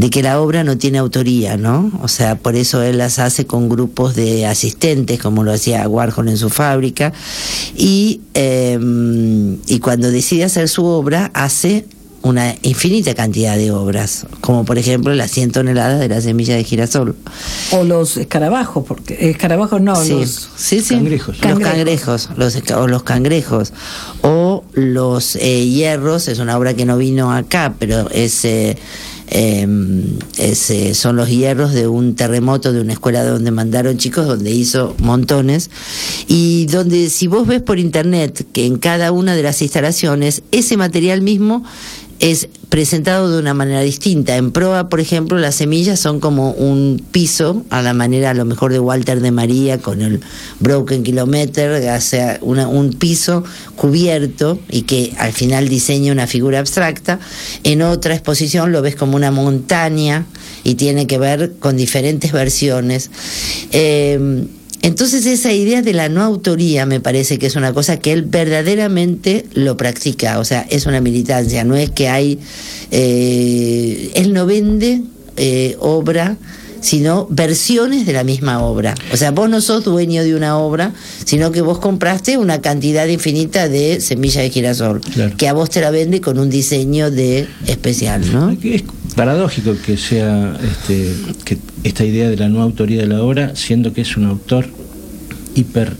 [0.00, 1.92] de que la obra no tiene autoría, ¿no?
[2.02, 6.30] O sea, por eso él las hace con grupos de asistentes, como lo hacía Warhol
[6.30, 7.12] en su fábrica,
[7.76, 8.78] y, eh,
[9.66, 11.84] y cuando decide hacer su obra hace
[12.22, 16.64] una infinita cantidad de obras, como por ejemplo las 100 toneladas de la semilla de
[16.64, 17.14] girasol.
[17.72, 20.94] O los escarabajos, porque escarabajos no, Sí, los sí, sí.
[20.94, 21.44] cangrejos.
[21.44, 23.74] Los cangrejos, los, o los cangrejos.
[24.22, 28.78] O los eh, hierros, es una obra que no vino acá, pero es, eh,
[29.30, 34.50] em, eh, son los hierros de un terremoto de una escuela donde mandaron chicos, donde
[34.50, 35.70] hizo montones.
[36.26, 40.76] Y donde si vos ves por internet que en cada una de las instalaciones, ese
[40.76, 41.64] material mismo
[42.20, 44.36] es presentado de una manera distinta.
[44.36, 48.44] En proa, por ejemplo, las semillas son como un piso, a la manera a lo
[48.44, 50.20] mejor de Walter de María con el
[50.60, 53.42] Broken Kilometer, o sea, un piso
[53.74, 57.18] cubierto y que al final diseña una figura abstracta.
[57.64, 60.26] En otra exposición lo ves como una montaña
[60.62, 63.10] y tiene que ver con diferentes versiones.
[63.72, 64.46] Eh,
[64.82, 68.22] entonces esa idea de la no autoría me parece que es una cosa que él
[68.22, 72.38] verdaderamente lo practica, o sea, es una militancia, no es que hay,
[72.90, 75.02] eh, él no vende
[75.36, 76.36] eh, obra,
[76.80, 78.94] sino versiones de la misma obra.
[79.12, 83.06] O sea, vos no sos dueño de una obra, sino que vos compraste una cantidad
[83.06, 85.36] infinita de semilla de girasol, Claro.
[85.36, 88.50] que a vos te la vende con un diseño de especial, ¿no?
[88.50, 88.82] Es
[89.14, 93.92] paradójico que sea este, que esta idea de la no autoría de la obra, siendo
[93.92, 94.66] que es un autor
[95.54, 95.92] hiper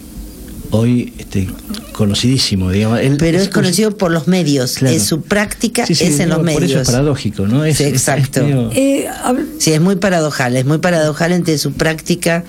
[0.71, 1.49] hoy este,
[1.93, 3.01] conocidísimo, digamos.
[3.01, 4.95] Él Pero es conocido por los medios, Claro.
[4.95, 6.61] es su práctica Sí, sí, es en no, los medios.
[6.63, 7.65] Por eso es paradójico, ¿no?
[7.65, 8.41] Es, Sí, es- exacto.
[8.41, 12.45] es medio- Eh, hab- Sí, es muy paradojal, es muy paradojal entre su práctica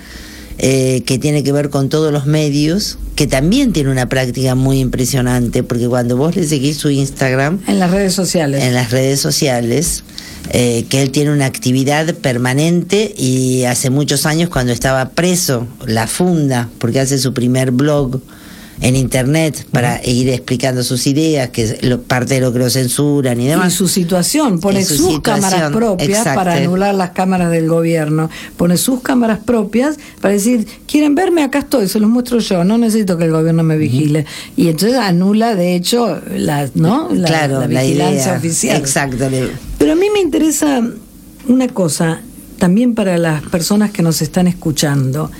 [0.58, 4.80] eh, que tiene que ver con todos los medios, que también tiene una práctica muy
[4.80, 8.62] impresionante, porque cuando vos le seguís su Instagram, en las redes sociales.
[8.62, 10.04] en las redes sociales,
[10.50, 16.06] eh, que él tiene una actividad permanente y hace muchos años cuando estaba preso, la
[16.06, 18.20] funda, porque hace su primer blog
[18.80, 22.70] en internet para ir explicando sus ideas, que es lo- parte de lo que lo
[22.70, 23.72] censuran y demás.
[23.72, 26.34] Y su situación, pone su sus situación, cámaras propias exacto.
[26.38, 28.30] para anular las cámaras del gobierno.
[28.56, 31.42] Pone sus cámaras propias para decir, ¿quieren verme?
[31.44, 34.26] Acá estoy, se los muestro yo, no necesito que el gobierno me vigile.
[34.56, 37.08] Y entonces anula, de hecho, la, ¿no?
[37.12, 38.36] la, claro, la la, vigilancia idea.
[38.36, 38.76] oficial.
[38.78, 39.28] Exacto.
[39.78, 40.82] Pero a mí me interesa
[41.48, 42.20] una cosa,
[42.58, 45.30] también para las personas que nos están escuchando.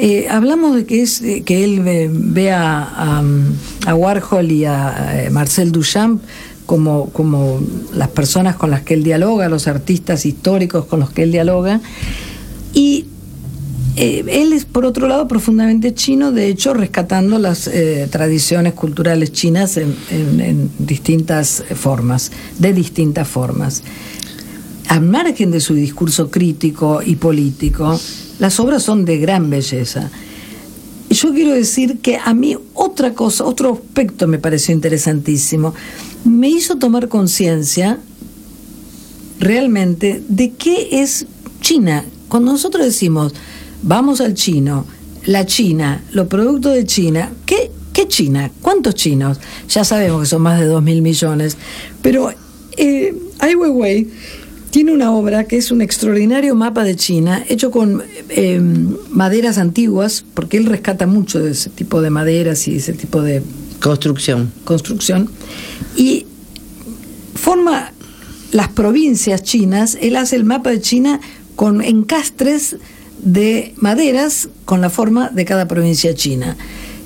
[0.00, 3.20] Eh, hablamos de que es que él ve, a,
[3.84, 6.22] a, Warhol y a eh, Marcel Duchamp
[6.66, 7.60] como, como
[7.92, 11.80] las personas con las que él dialoga, los artistas históricos con los que él dialoga.
[12.72, 13.06] Y
[13.96, 17.68] eh, él es, por otro lado, profundamente chino, de hecho, rescatando las
[18.08, 22.30] tradiciones culturales chinas en distintas formas,
[22.60, 23.82] de distintas formas.
[24.86, 27.98] Al margen de su discurso crítico y político,
[28.38, 30.10] las obras son de gran belleza.
[31.10, 35.74] Yo quiero decir que a mí otra cosa, otro aspecto me pareció interesantísimo.
[36.24, 37.98] Me hizo tomar conciencia
[39.40, 41.26] realmente de qué es
[41.60, 42.04] China.
[42.28, 43.32] Cuando nosotros decimos,
[43.82, 44.84] vamos al chino,
[45.24, 48.50] la China, los productos de China, ¿qué, qué China?
[48.60, 49.38] ¿Cuántos chinos?
[49.68, 51.56] Ya sabemos que son más de 2 mil millones,
[52.02, 52.30] pero
[52.76, 54.08] eh, Ai Weiwei
[54.70, 58.60] tiene una obra que es un extraordinario mapa de China hecho con eh,
[59.10, 63.42] maderas antiguas, porque él rescata mucho de ese tipo de maderas y ese tipo de
[63.80, 64.52] Construcción.
[64.64, 65.30] construcción,
[65.96, 66.26] y
[67.36, 67.92] forma
[68.50, 71.20] las provincias chinas, él hace el mapa de China
[71.54, 72.76] con encastres
[73.22, 76.56] de maderas con la forma de cada provincia china.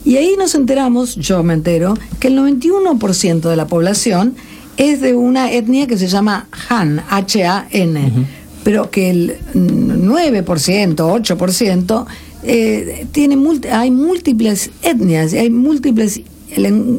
[0.05, 4.35] Y ahí nos enteramos, yo me entero, que el 91% de la población
[4.77, 8.27] es de una etnia que se llama Han, H-A-N,
[8.65, 12.07] pero que el mm, 9%, 8%
[12.45, 16.21] eh, tiene multi- hay múltiples etnias, hay múltiples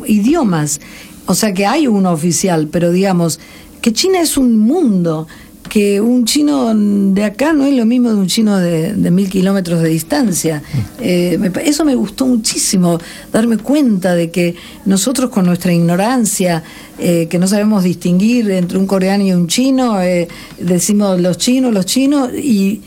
[0.07, 0.79] idiomas,
[1.25, 3.39] o sea que hay uno oficial, pero digamos
[3.81, 5.27] que China es un mundo,
[5.73, 9.27] que un chino de acá no es lo mismo de un chino de, de mil
[9.27, 10.61] kilómetros de distancia.
[11.01, 12.99] Eh, me pa- eso me gustó muchísimo,
[13.31, 14.55] darme cuenta de que
[14.85, 16.61] nosotros con nuestra ignorancia,
[16.99, 20.27] eh, que no sabemos distinguir entre un coreano y un chino, eh,
[20.59, 22.81] decimos los chinos, los chinos, y,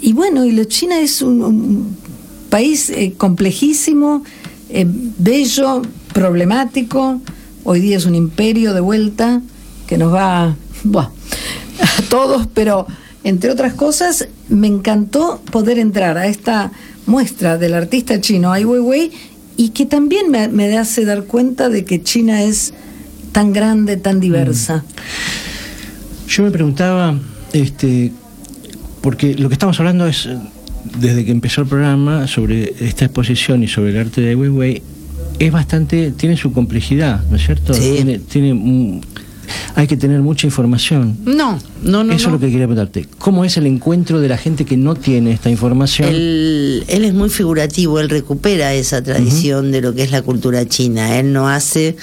[0.00, 1.96] y bueno, y la China es un, un
[2.50, 4.22] país eh, complejísimo,
[4.70, 4.86] eh,
[5.18, 5.82] bello,
[6.12, 7.20] problemático,
[7.64, 9.42] hoy día es un imperio de vuelta
[9.88, 11.10] que nos va buah,
[11.80, 12.86] a todos, pero
[13.24, 16.72] entre otras cosas me encantó poder entrar a esta
[17.06, 19.10] muestra del artista chino Ai Weiwei
[19.56, 22.72] y que también me, me hace dar cuenta de que China es
[23.32, 24.84] tan grande, tan diversa.
[26.28, 27.18] Yo me preguntaba,
[27.52, 28.12] este,
[29.00, 30.38] porque lo que estamos hablando es, eh,
[31.00, 34.82] desde que empezó el programa, sobre esta exposición y sobre el arte de Ai Weiwei,
[35.38, 37.74] es bastante, tiene su complejidad, ¿no es cierto?
[37.74, 37.92] Sí.
[37.96, 39.00] Tiene, tiene, mm,
[39.74, 41.16] hay que tener mucha información.
[41.24, 42.12] No, no, no.
[42.12, 42.36] Eso no.
[42.36, 43.08] es lo que quería preguntarte.
[43.18, 46.08] ¿Cómo es el encuentro de la gente que no tiene esta información?
[46.08, 50.66] Él, él es muy figurativo, él recupera esa tradición de lo que es la cultura
[50.66, 51.18] china.
[51.18, 51.96] Él no hace,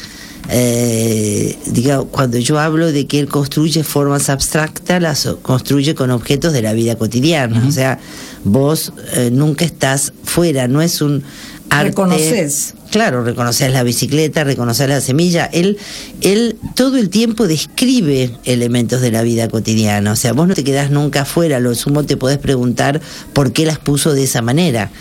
[0.49, 6.53] eh, diga, cuando yo hablo de que él construye formas abstractas, las construye con objetos
[6.53, 7.65] de la vida cotidiana.
[7.67, 7.99] O sea,
[8.43, 11.23] vos eh, nunca estás fuera, no es un
[11.69, 11.89] arte.
[11.89, 12.75] Reconoces.
[12.91, 15.45] Claro, reconoces la bicicleta, reconoces la semilla.
[15.45, 15.77] Él,
[16.21, 20.11] él todo el tiempo describe elementos de la vida cotidiana.
[20.11, 21.59] O sea, vos no te quedás nunca afuera.
[21.59, 23.01] Lo sumo te podés preguntar
[23.33, 24.91] por qué las puso de esa manera.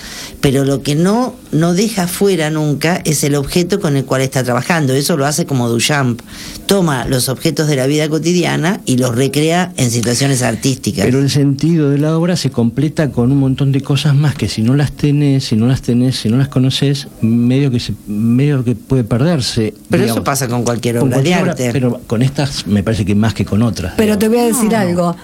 [0.40, 4.42] Pero lo que no, no deja fuera nunca es el objeto con el cual está
[4.42, 4.92] trabajando.
[4.94, 6.20] Eso lo hace como Duchamp.
[6.66, 11.04] Toma los objetos de la vida cotidiana y los recrea en situaciones artísticas.
[11.04, 14.48] Pero el sentido de la obra se completa con un montón de cosas más que
[14.48, 17.92] si no las tenés, si no las tenés, si no las conoces, medio que se,
[18.06, 19.74] medio que puede perderse.
[19.90, 20.16] Pero digamos.
[20.18, 21.70] eso pasa con cualquier Con obra cualquier de obra, arte.
[21.72, 23.94] pero con estas me parece que más que con otras.
[23.96, 25.16] Pero te voy a decir algo.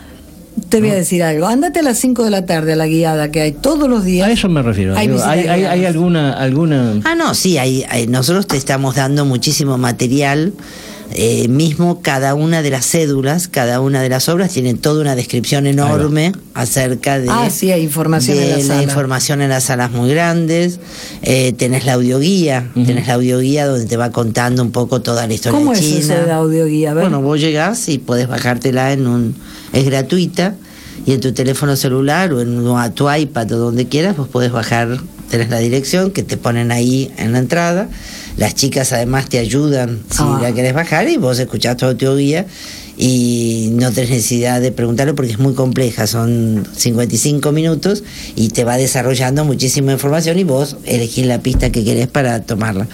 [0.68, 1.46] Te voy a decir algo.
[1.46, 4.28] Andate a las 5 de la tarde a la guiada que hay todos los días.
[4.28, 4.96] A eso me refiero.
[4.96, 9.24] Hay Digo, hay, hay- alguna, alguna Ah, no, sí, hay, hay- nosotros te estamos dando
[9.24, 10.52] muchísimo material.
[11.12, 15.16] Eh, mismo cada una de las cédulas, cada una de las obras tienen toda una
[15.16, 18.82] descripción enorme acerca de, Ah, sí, hay información de en la la sala.
[18.82, 20.78] información en las salas muy grandes.
[21.22, 25.34] Eh, tenés la audioguía, tenés la audioguía donde te va contando un poco toda la
[25.34, 25.98] historia ¿Cómo es china.
[25.98, 26.94] eso de audioguía?
[26.94, 29.34] Bueno, vos llegás y podés bajártela en un...
[29.72, 30.54] es gratuita
[31.06, 34.52] y en tu teléfono celular o en o tu iPad o donde quieras, vos podés
[34.52, 34.98] bajar,
[35.30, 37.88] tenés la dirección que te ponen ahí en la entrada,
[38.40, 40.38] Las chicas además te ayudan si Ah.
[40.40, 42.46] la querés bajar y vos escuchás todo tu guía
[42.96, 48.02] y no tenés necesidad de preguntarlo porque es muy compleja, son 55 minutos
[48.36, 52.88] y te va desarrollando muchísima información y vos elegís la pista que querés para tomarla.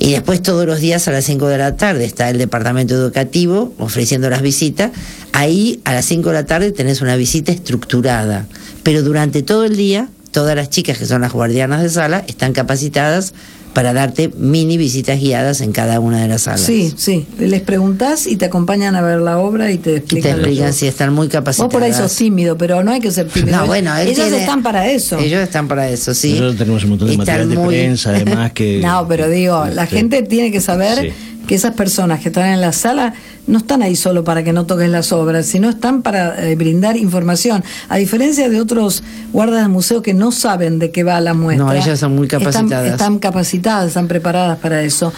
[0.00, 3.72] Y después todos los días a las 5 de la tarde está el departamento educativo
[3.78, 4.90] ofreciendo las visitas.
[5.32, 8.46] Ahí a las 5 de la tarde tenés una visita estructurada,
[8.82, 12.52] pero durante todo el día todas las chicas que son las guardianas de sala están
[12.52, 13.32] capacitadas
[13.72, 16.60] para darte mini visitas guiadas en cada una de las salas.
[16.60, 17.26] Sí, sí.
[17.38, 20.32] Les preguntás y te acompañan a ver la obra y te Y te explican.
[20.38, 21.68] explican si están muy capacitadas.
[21.72, 23.56] Vos por ahí sos tímido, pero no hay que ser tímido.
[23.62, 25.18] No, bueno, tiene- están para eso.
[25.18, 26.32] Ellos están para eso, sí.
[26.32, 28.80] Nosotros tenemos un montón de material de muy- prensa, además que.
[28.84, 29.96] No, pero digo, la Sí.
[29.96, 31.46] gente tiene que saber Sí.
[31.46, 33.14] que esas personas que están en la sala
[33.46, 36.96] no están ahí solo para que no toques las obras, sino están para eh, brindar
[36.96, 37.64] información.
[37.88, 41.66] A diferencia de otros guardas de museo que no saben de qué va la muestra.
[41.66, 42.90] No, ellas son muy capacitadas.
[42.92, 45.12] Están, capacitadas, están preparadas para eso.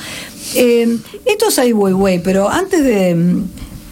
[0.55, 3.14] Eh, esto es Ai Weiwei, pero antes de...
[3.14, 3.43] mm,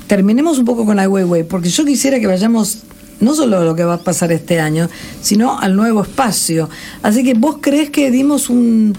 [0.07, 2.81] Terminemos un poco con Ai Weiwei, porque yo quisiera que vayamos
[3.21, 4.91] no solo a lo que va a pasar este año,
[5.23, 6.69] sino al nuevo espacio.
[7.03, 8.95] Así que vos crees que dimos un...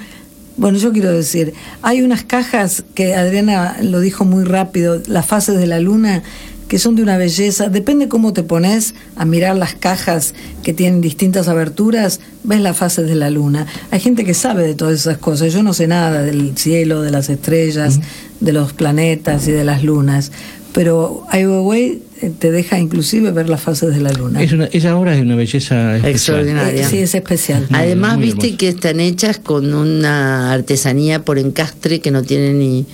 [0.55, 5.57] Bueno, yo quiero decir, hay unas cajas que Adriana lo dijo muy rápido, las fases
[5.57, 6.21] de la luna,
[6.67, 7.69] que son de una belleza.
[7.69, 10.33] Depende cómo te pones a mirar las cajas
[10.63, 13.65] que tienen distintas aberturas, ves las fases de la luna.
[13.91, 15.53] Hay gente que sabe de todas esas cosas.
[15.53, 17.99] Yo no sé nada del cielo, de las estrellas,
[18.39, 20.31] de los planetas y de las lunas.
[20.73, 24.41] Pero Ai Weiwei eh, te deja inclusive ver las fases de la luna.
[24.41, 26.11] Es una, esa obra es de una belleza especial.
[26.11, 26.89] Extraordinaria.
[26.89, 27.67] Sí, es especial.
[27.69, 28.57] Muy- Además, muy viste hermoso.
[28.57, 32.85] que están hechas con una artesanía por encastre que no tiene ni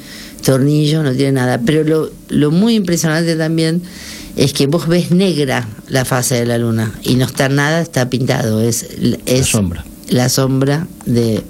[0.43, 1.59] tornillos, no tiene nada.
[1.65, 3.81] Pero lo, lo muy impresionante también
[4.35, 8.09] es que vos ves negra la fase de la luna y no está nada, está
[8.09, 8.61] pintado.
[8.61, 8.85] Es,
[9.25, 9.85] es sombra.
[10.09, 11.41] La sombra de.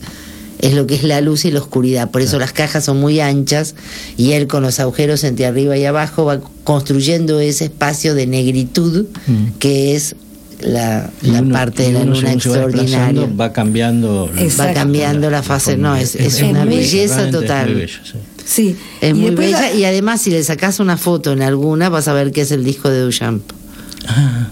[0.59, 2.11] Es lo que es la luz y la oscuridad.
[2.11, 3.75] Por eso las cajas son muy anchas
[4.17, 9.05] y él con los agujeros entre arriba y abajo va construyendo ese espacio de negritud
[9.27, 9.57] Mm.
[9.59, 10.15] que es
[10.59, 13.27] la, la uno- parte de la luna va extraordinaria.
[13.39, 14.29] Va cambiando.
[14.35, 14.65] la-.
[14.65, 17.65] Va cambiando la fase, no, es, es es una muy- belleza realmente es total.
[17.69, 18.13] muy bello, sí.
[18.45, 18.75] Sí.
[18.99, 22.09] Es Y muy bella la- y además si le sacas una foto en alguna vas
[22.09, 23.43] a ver que es el disco de Duchamp.
[24.07, 24.49] Ah,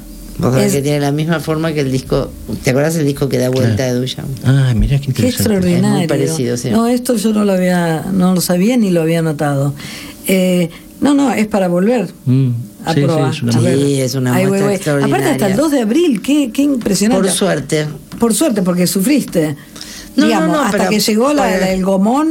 [0.65, 2.31] Es- que tiene la misma forma que el disco.
[2.63, 3.93] ¿Te acuerdas el disco que da vuelta Claro.
[3.95, 4.27] de Duchamp?
[4.45, 5.27] ah, mira qué Qué interesante.
[5.53, 5.87] extraordinario.
[5.87, 6.69] Es muy parecido, sí.
[6.69, 9.73] No, esto yo no lo había, no lo sabía ni lo había notado.
[10.27, 10.69] Eh,
[11.01, 12.49] no, no, es para volver Mm,
[12.85, 13.33] a sí, sí, probar.
[13.33, 13.51] es una.
[13.53, 14.75] Sí, es una Ay, muestra güey, güey.
[14.75, 15.15] extraordinaria.
[15.15, 17.23] Aparte hasta el 2 de abril, qué, qué impresionante.
[17.27, 17.87] Por suerte.
[18.19, 19.55] Por suerte, porque sufriste.
[20.15, 22.27] No, Digamos, no, no, hasta pero- que llegó la, la- el gomón,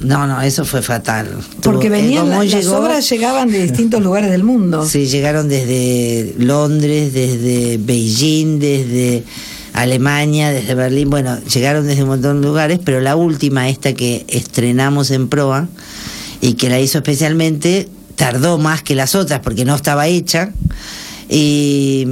[0.00, 1.28] No, no, eso fue fatal.
[1.62, 4.84] porque Tuvo- venían las llegó- obras llegaban de distintos lugares del mundo.
[4.90, 9.24] Sí, llegaron desde Londres, desde Beijing, desde
[9.74, 14.24] Alemania, desde Berlín, bueno, llegaron desde un montón de lugares, pero la última, esta que
[14.28, 15.68] estrenamos en proa
[16.40, 20.50] y que la hizo especialmente, tardó más que las otras porque no estaba hecha.
[21.28, 22.06] Y,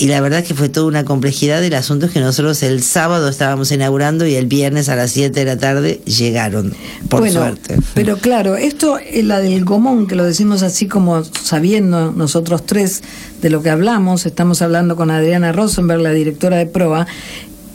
[0.00, 2.82] y la verdad es que fue toda una complejidad del asunto es que nosotros el
[2.82, 6.72] sábado estábamos inaugurando y el viernes a las 7 de la tarde llegaron,
[7.10, 7.76] por bueno, suerte.
[7.92, 13.02] pero claro, esto, eh, la del gomón, que lo decimos así como sabiendo nosotros tres
[13.42, 17.06] de lo que hablamos, estamos hablando con Adriana Rosenberg, la directora de PROA,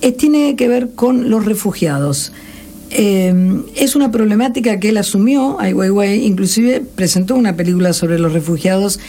[0.01, 2.32] eh, tiene que ver con los refugiados.
[2.89, 8.34] Eh, es una problemática que él asumió, Ai Weiwei, inclusive presentó una película sobre los
[8.34, 8.99] refugiados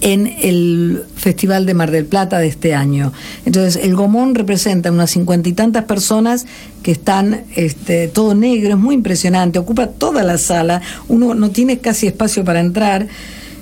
[0.00, 3.12] en el Festival de Mar del Plata de este año.
[3.44, 6.46] Entonces, el Gomón representa unas cincuenta y tantas personas
[6.82, 11.78] que están este, todo negro, es muy impresionante, ocupa toda la sala, uno no tiene
[11.78, 13.08] casi espacio para entrar.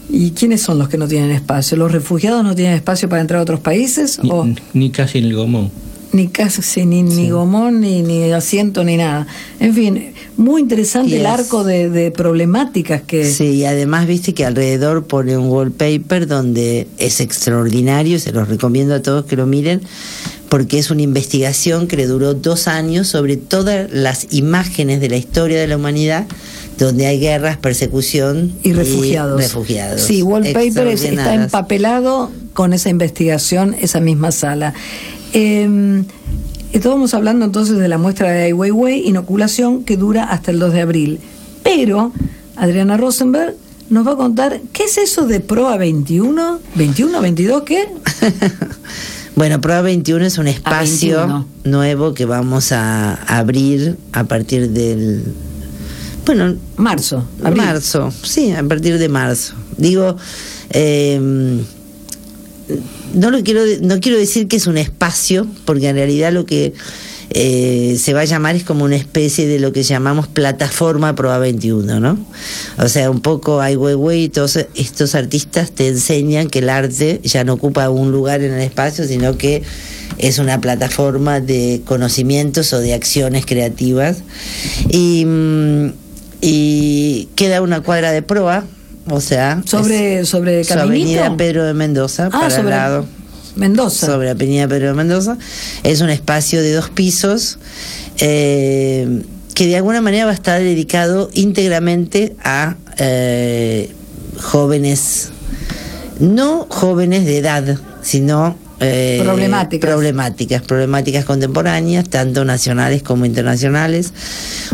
[0.09, 1.77] ¿Y quiénes son los que no tienen espacio?
[1.77, 4.21] ¿Los refugiados no tienen espacio para entrar a otros países?
[4.23, 5.71] Ni, ¿O ni casi en el gomón.
[6.17, 9.27] Ni casi ni, ni gomón, ni, ni asiento, ni nada?
[9.61, 13.31] En fin, muy interesante Y el arco de, de problemáticas que...
[13.31, 18.95] Sí, y además viste que alrededor pone un wallpaper donde es extraordinario, se los recomiendo
[18.95, 19.81] a todos que lo miren,
[20.49, 25.17] porque es una investigación que le duró dos años sobre todas las imágenes de la
[25.17, 26.27] historia de la humanidad
[26.79, 29.41] donde hay guerras, persecución y refugiados.
[29.41, 30.03] refugiados.
[30.03, 34.75] Sí, Wallpaper es- está empapelado con esa investigación, esa misma sala.
[35.33, 36.05] Eh,
[36.73, 40.73] estábamos hablando entonces de la muestra de Ai Weiwei, inoculación, que dura hasta el 2
[40.73, 41.21] de abril.
[41.63, 42.13] Pero
[42.57, 43.55] Adriana Rosenberg
[43.91, 47.89] nos va a contar qué es eso de PROA 21, 21, 22, ¿qué?
[49.37, 51.47] Bueno, Prueba 21 es un espacio 21.
[51.65, 55.25] nuevo que vamos a abrir a partir del...
[56.25, 57.63] Bueno, Marzo, abril.
[57.63, 59.55] Marzo, sí, a partir de marzo.
[59.77, 60.17] Digo,
[60.71, 61.61] eh,
[63.17, 66.75] no lo quiero, no quiero decir que es un espacio, porque en realidad lo que
[67.31, 71.39] eh, se va a llamar, es como una especie de lo que llamamos plataforma Proa
[71.39, 72.19] 21, ¿no?
[72.79, 77.21] O sea, un poco Ai Weiwei y todos estos artistas te enseñan que el arte
[77.25, 79.63] ya no ocupa un lugar en el espacio, sino que
[80.19, 84.19] es una plataforma de conocimientos o de acciones creativas.
[84.91, 85.93] Y, mm,
[86.43, 88.65] y queda una cuadra de proa,
[89.09, 91.37] o sea, Sobre, sobre su avenida.
[91.37, 93.07] Pedro de Mendoza, Ah, para el sobre lado
[93.57, 94.07] Mendoza.
[94.07, 95.39] sobre Avenida Pedro de Mendoza.
[95.83, 97.59] Es un espacio de dos pisos
[98.19, 99.23] eh,
[99.55, 103.91] que de alguna manera va a estar dedicado íntegramente a eh,
[104.43, 105.31] jóvenes,
[106.21, 109.91] no jóvenes de edad, sino eh, Problemáticas.
[109.91, 114.13] problemáticas, problemáticas contemporáneas, tanto nacionales como internacionales.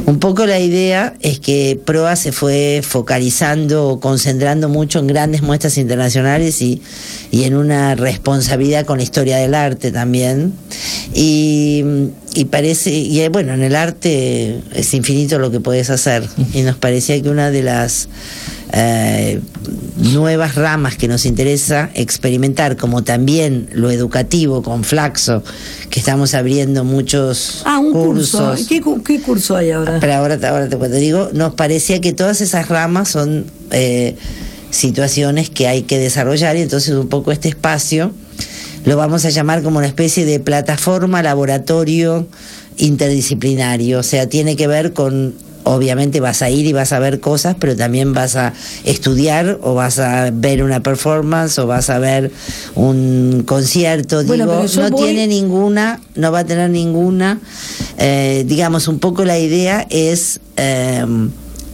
[0.06, 5.42] Un poco la idea es que Proa se fue focalizando o concentrando mucho en grandes
[5.42, 6.82] muestras internacionales y,
[7.30, 10.52] y en una responsabilidad con la historia del arte también.
[11.14, 11.84] Y,
[12.34, 16.26] y parece, y eh, bueno, en el arte es infinito lo que puedes hacer.
[16.54, 18.08] Y nos parecía que una de las
[18.72, 19.40] eh,
[19.98, 25.42] nuevas ramas que nos interesa experimentar, como también lo educativo con Flaxo,
[25.90, 28.60] que estamos abriendo muchos Ah, un cursos.
[28.60, 29.98] ¿Y ¿Qué, cu- qué curso hay ahora?
[30.00, 34.16] Pero ahora, ahora te digo, nos parecía que todas esas ramas son eh,
[34.70, 38.12] situaciones que hay que desarrollar y entonces un poco este espacio
[38.86, 42.26] lo vamos a llamar como una especie de plataforma laboratorio
[42.78, 45.34] interdisciplinario, o sea, tiene que ver con
[45.64, 48.52] obviamente vas a ir y vas a ver cosas, pero también vas a
[48.84, 52.30] estudiar o vas a ver una performance o vas a ver
[52.74, 54.22] un concierto.
[54.24, 57.38] Bueno, Digo, no voy- tiene ninguna, no va a tener ninguna.
[57.98, 61.04] eh, digamos, un poco la idea es eh,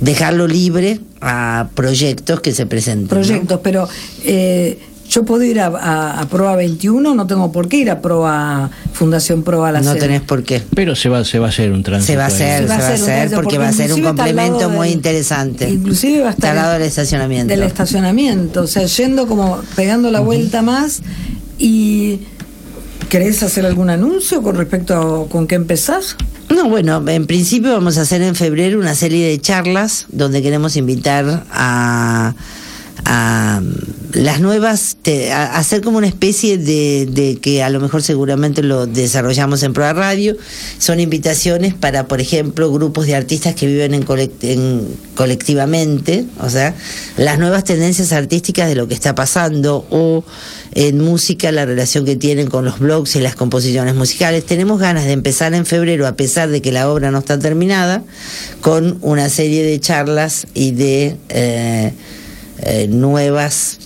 [0.00, 3.04] dejarlo libre a proyectos que se presenten.
[3.04, 3.24] ¿no?
[3.24, 3.88] Proyectos, pero
[4.24, 4.78] eh,
[5.08, 8.70] yo puedo ir a, a, a Proa 21, no tengo por qué ir a Proa
[8.92, 10.00] Fundación Proa la No sede.
[10.00, 10.62] tenés por qué.
[10.74, 12.12] Pero se va, se va a hacer un tránsito.
[12.12, 14.88] Se va a hacer, se va a hacer, porque va a ser un complemento muy
[14.88, 15.68] del- interesante.
[15.70, 17.48] Inclusive va a estar al lado del estacionamiento.
[17.54, 21.00] del estacionamiento, o sea, yendo como pegando la vuelta más
[21.58, 22.20] y
[23.08, 26.16] ¿querés hacer algún anuncio con respecto a con qué empezás?
[26.50, 30.76] No, bueno, en principio vamos a hacer en febrero una serie de charlas donde queremos
[30.76, 32.34] invitar a,
[33.04, 33.60] a
[34.12, 34.96] las nuevas,
[35.32, 40.36] hacer como una especie de, que a lo mejor seguramente lo desarrollamos en Proa Radio.
[40.78, 46.74] Son invitaciones para, por ejemplo, grupos de artistas que viven en- colectivamente, o sea,
[47.16, 50.24] las nuevas tendencias artísticas de lo que está pasando o
[50.74, 54.44] en música la relación que tienen con los blogs y las composiciones musicales.
[54.46, 58.02] Tenemos ganas de empezar en febrero, a pesar de que la obra no está terminada,
[58.60, 61.92] con una serie de charlas y de eh,
[62.62, 63.78] eh, nuevas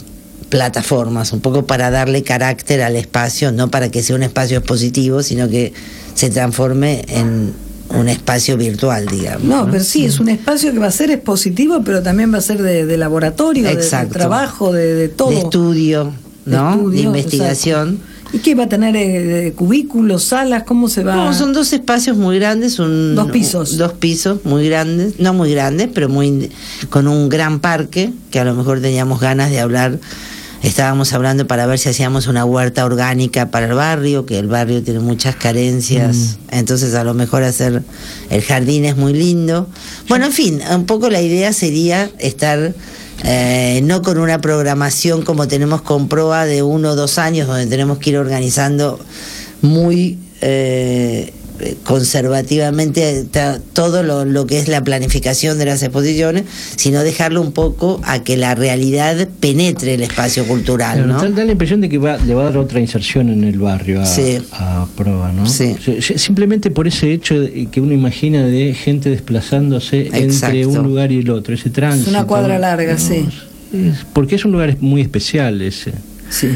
[0.49, 5.23] plataformas, un poco para darle carácter al espacio, no para que sea un espacio expositivo,
[5.23, 5.73] sino que
[6.15, 7.55] se transforme en
[7.89, 9.45] un espacio virtual, digamos.
[9.45, 12.43] No, pero sí, es un espacio que va a ser expositivo, pero también va a
[12.43, 13.77] ser de, de laboratorio, de-
[14.11, 15.31] trabajo, de, de todo.
[15.31, 16.13] De estudio,
[16.45, 16.65] ¿no?
[16.71, 18.01] De, estudio, investigación.
[18.33, 20.63] ¿Y qué va a tener eh, cubículos, salas?
[20.65, 21.15] ¿Cómo se va?
[21.15, 23.73] No, son dos espacios muy grandes, un, Dos pisos.
[23.73, 26.51] un- dos pisos muy grandes, no muy grandes, pero muy
[26.89, 29.99] con un gran parque que a lo mejor teníamos ganas de hablar.
[30.63, 34.81] Estábamos hablando para ver si hacíamos una huerta orgánica para el barrio, que el barrio
[34.83, 37.83] tiene muchas carencias, entonces a lo mejor hacer
[38.31, 39.69] el jardín es muy lindo.
[40.09, 42.75] Bueno, en fin, un poco la idea sería estar
[43.25, 47.67] eh, no con una programación como tenemos con Proa de uno o dos años, donde
[47.67, 48.99] tenemos que ir organizando
[49.61, 51.33] muy eh,
[51.85, 53.25] conservativamente
[53.73, 56.45] todo lo, lo que es la planificación de las exposiciones,
[56.77, 61.21] sino dejarlo un poco a que la realidad penetre el espacio cultural, ¿no?
[61.23, 63.59] da, da la impresión de que va, le va a dar otra inserción en el
[63.59, 64.39] barrio a, Sí.
[64.53, 65.47] a Proa, ¿no?
[65.47, 65.77] Sí.
[66.17, 71.19] Simplemente por ese hecho de- que uno imagina de gente desplazándose entre un lugar y
[71.21, 72.11] el otro, ese tránsito.
[72.11, 73.27] Es una cuadra larga, sí.
[73.73, 75.93] Es- porque es un lugar muy especial ese.
[76.31, 76.49] Sí.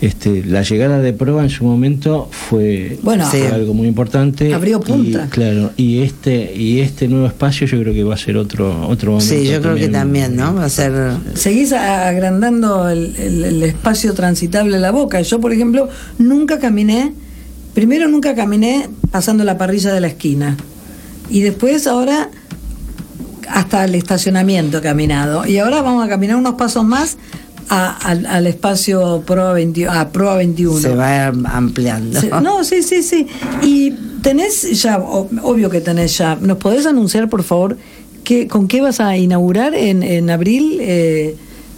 [0.00, 3.46] Este, la llegada de Proa en su momento fue, Bueno, fue Sí.
[3.52, 4.54] algo muy importante.
[4.54, 5.24] Abrió punta.
[5.26, 8.86] Y, claro, y este y este nuevo espacio yo creo que va a ser otro
[8.88, 9.34] otro momento.
[9.34, 10.54] Sí, yo creo que también, ¿no?
[10.54, 10.92] Va a ser...
[11.34, 15.20] Seguís agrandando el, el- el espacio transitable de la boca.
[15.20, 15.88] Yo, por ejemplo,
[16.18, 17.12] nunca caminé,
[17.74, 20.56] primero nunca caminé pasando la parrilla de la esquina.
[21.28, 22.30] Y después ahora
[23.48, 25.46] hasta el estacionamiento he caminado.
[25.46, 27.16] Y ahora vamos a caminar unos pasos más
[27.68, 29.90] a- al, al espacio Proa 21.
[29.92, 30.78] A Proa 21.
[30.80, 32.20] Se va ampliando.
[32.40, 33.26] No, sí, sí, sí.
[33.62, 33.90] Y
[34.22, 36.36] tenés ya, obvio que tenés ya.
[36.40, 37.76] ¿Nos podés anunciar, por favor,
[38.24, 40.78] qué, con qué vas a inaugurar en, en abril?
[40.80, 41.36] Eh,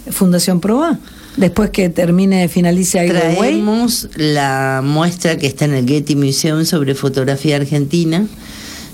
[0.09, 0.97] Fundación Proa?
[1.37, 3.05] Después que termine, finalice.
[3.07, 8.25] Traemos la muestra que está en el Getty Museum sobre fotografía argentina.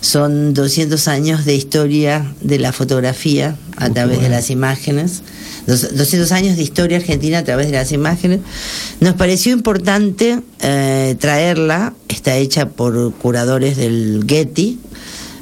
[0.01, 5.21] Son 200 años de historia de la fotografía a través de las imágenes.
[5.65, 8.39] Dos- 200 años de historia argentina a través de las imágenes.
[8.99, 11.93] Nos pareció importante eh, traerla.
[12.07, 14.79] Está hecha por curadores del Getty.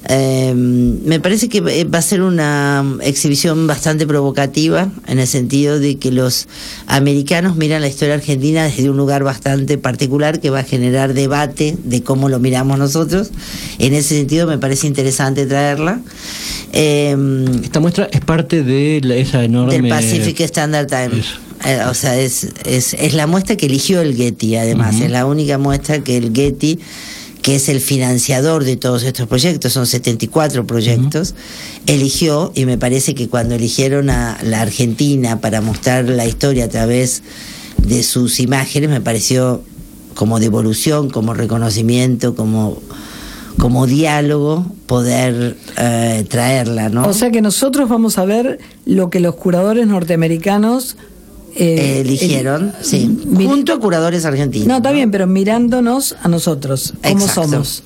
[0.07, 5.97] Eh, me parece que va a ser una exhibición bastante provocativa en el sentido de
[5.97, 6.47] que los
[6.85, 11.75] americanos miran la historia argentina desde un lugar bastante particular que va a generar debate
[11.83, 13.31] de cómo lo miramos nosotros.
[13.79, 15.99] En ese sentido me parece interesante traerla.
[16.71, 17.15] Eh,
[17.63, 19.73] Esta muestra es parte de la- esa enorme...
[19.73, 21.23] del Pacific Standard Time.
[21.65, 24.99] Eh, o sea, es, es, es la muestra que eligió el Getty, además.
[24.99, 26.77] Es la única muestra que el Getty,
[27.45, 31.35] que es el financiador de todos estos proyectos, son 74 proyectos,
[31.85, 36.69] eligió, y me parece que cuando eligieron a la Argentina para mostrar la historia a
[36.69, 37.21] través
[37.77, 39.61] de sus imágenes, me pareció
[40.15, 42.81] como devolución, como reconocimiento, como
[43.59, 47.07] como diálogo poder eh, traerla, ¿no?
[47.07, 50.97] O sea que nosotros vamos a ver lo que los curadores norteamericanos
[51.55, 54.67] eh, eligieron, eh, sí, junto a curadores argentinos.
[54.67, 57.43] No, está bien, pero mirándonos a nosotros, cómo Exacto.
[57.43, 57.83] somos.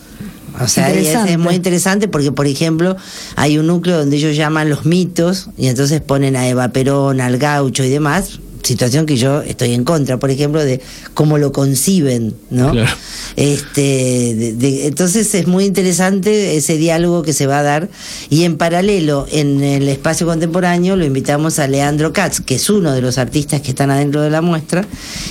[0.62, 2.98] O sea, es, es muy interesante porque, por ejemplo,
[3.36, 7.38] hay un núcleo donde ellos llaman los mitos y entonces ponen a Eva Perón, al
[7.38, 10.82] gaucho y demás, situación que yo estoy en contra, por ejemplo, de
[11.14, 12.72] cómo lo conciben, ¿no?
[12.72, 12.90] Claro.
[13.36, 17.90] Este, de- de- entonces es muy interesante ese diálogo que se va a dar
[18.30, 22.92] y en paralelo en el espacio contemporáneo lo invitamos a Leandro Katz, que es uno
[22.92, 24.86] de los artistas que están adentro de la muestra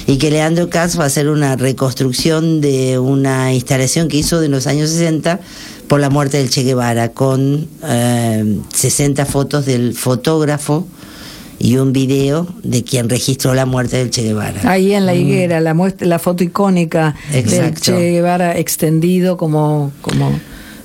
[0.06, 4.48] y que Leandro Katz va a hacer una reconstrucción de una instalación que hizo de
[4.48, 5.40] los años 60
[5.86, 10.86] por la muerte del Che Guevara con eh, 60 fotos del fotógrafo
[11.58, 14.60] y un video de quien registró la muerte del Che Guevara.
[14.70, 17.80] Ahí en la higuera, la muestra, la foto icónica del Exacto.
[17.82, 20.38] Che Guevara extendido como, como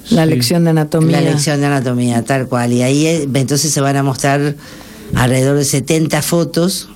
[0.10, 1.22] la lección de anatomía.
[1.22, 2.74] La lección de anatomía, tal cual.
[2.74, 4.56] Y ahí eh, entonces se van a mostrar
[5.16, 6.90] alrededor de 70 fotos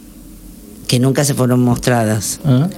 [0.87, 2.39] que nunca se fueron mostradas.
[2.45, 2.69] Ah,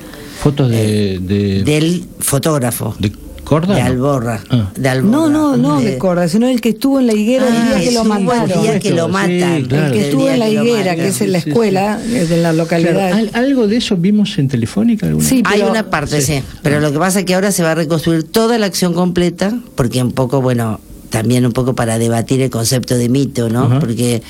[0.41, 1.19] Fotos de...
[1.19, 2.95] de, Del fotógrafo.
[2.99, 3.11] de
[3.49, 4.39] De Alborra.
[4.49, 4.71] Ah.
[4.75, 5.11] De Alborra.
[5.11, 7.65] No, no, no De- de Corda, sino el que estuvo en la higuera el Ah,
[7.65, 8.61] día que lo estuvo el mataron.
[8.63, 9.65] día que lo Sí, matan.
[9.65, 9.85] claro.
[9.87, 12.25] el que estuvo en la que higuera, que es en la Sí, sí, escuela eh,
[12.25, 12.91] de la localidad.
[12.91, 16.33] Claro, ¿al- ¿Algo de eso vimos en Telefónica alguna Sí, Hay una parte, sí.
[16.37, 16.43] Sí.
[16.61, 19.57] Pero lo que pasa es que ahora se va a reconstruir toda la acción completa,
[19.75, 20.79] porque un poco, bueno,
[21.09, 23.79] también un poco para debatir el concepto de mito, ¿no?
[23.79, 24.21] Porque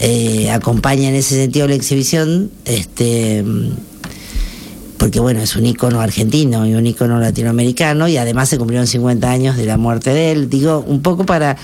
[0.00, 3.44] eh, acompaña en ese sentido la exhibición, este
[4.98, 9.30] porque bueno, es un ícono argentino y un ícono latinoamericano y además se cumplieron 50
[9.30, 10.48] años de la muerte de él.
[10.48, 11.56] Digo, un poco para,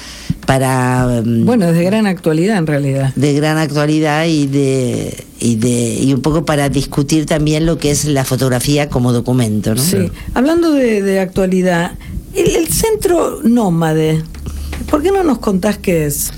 [0.46, 3.12] para mm, Bueno, es de gran actualidad en realidad.
[3.14, 7.90] de gran actualidad y de y de y un poco para discutir también lo que
[7.90, 9.82] es la fotografía como documento, ¿no?
[9.82, 10.10] Sí.
[10.34, 11.92] Hablando de, de actualidad,
[12.34, 14.22] el, el centro nómade,
[14.90, 16.32] ¿por qué no nos contás qué es?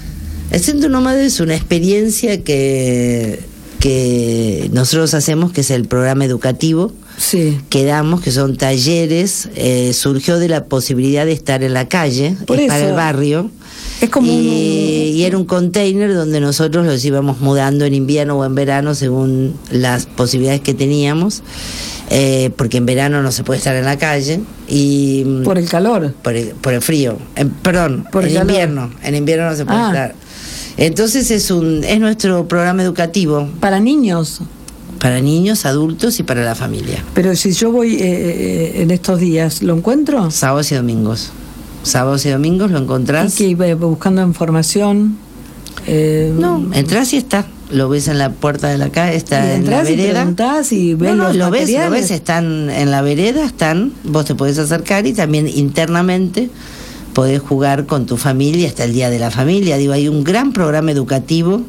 [0.51, 3.41] El Centro Nómade es una experiencia que,
[3.85, 7.59] que nosotros hacemos, que es el programa educativo Sí.
[7.69, 12.35] que damos, que son talleres, eh, surgió de la posibilidad de estar en la calle,
[12.47, 13.51] Por es para el barrio.
[14.01, 18.39] Es como y, un- y era un container donde nosotros los íbamos mudando en invierno
[18.39, 21.43] o en verano según las posibilidades que teníamos,
[22.09, 26.15] eh, porque en verano no se puede estar en la calle y por el calor.
[26.23, 28.51] por el, por el frío, En- perdón, Por el en calor.
[28.51, 29.89] invierno, en invierno no se puede Ah.
[29.89, 30.15] estar.
[30.77, 34.41] Entonces es un es nuestro programa educativo Para niños.
[34.99, 37.05] para niños, adultos y para la familia.
[37.15, 40.31] Pero si yo voy eh, eh, en estos días, ¿lo encuentro?
[40.31, 41.31] Sábados y domingos.
[41.83, 43.35] Sábados y domingos lo ¿Y encontrás.
[43.35, 45.17] que iba buscando información?
[45.87, 47.47] Eh, No, entras y está.
[47.71, 50.15] Lo ves en la puerta de la calle, y está en la entras y vereda.
[50.21, 53.93] preguntás y ves No, no, los lo ves, lo ves, están en la vereda, están,
[54.05, 56.51] vos te podés acercar y también internamente
[57.15, 59.77] podés jugar con tu familia hasta el Día de la Familia.
[59.79, 61.63] Digo, hay un gran programa educativo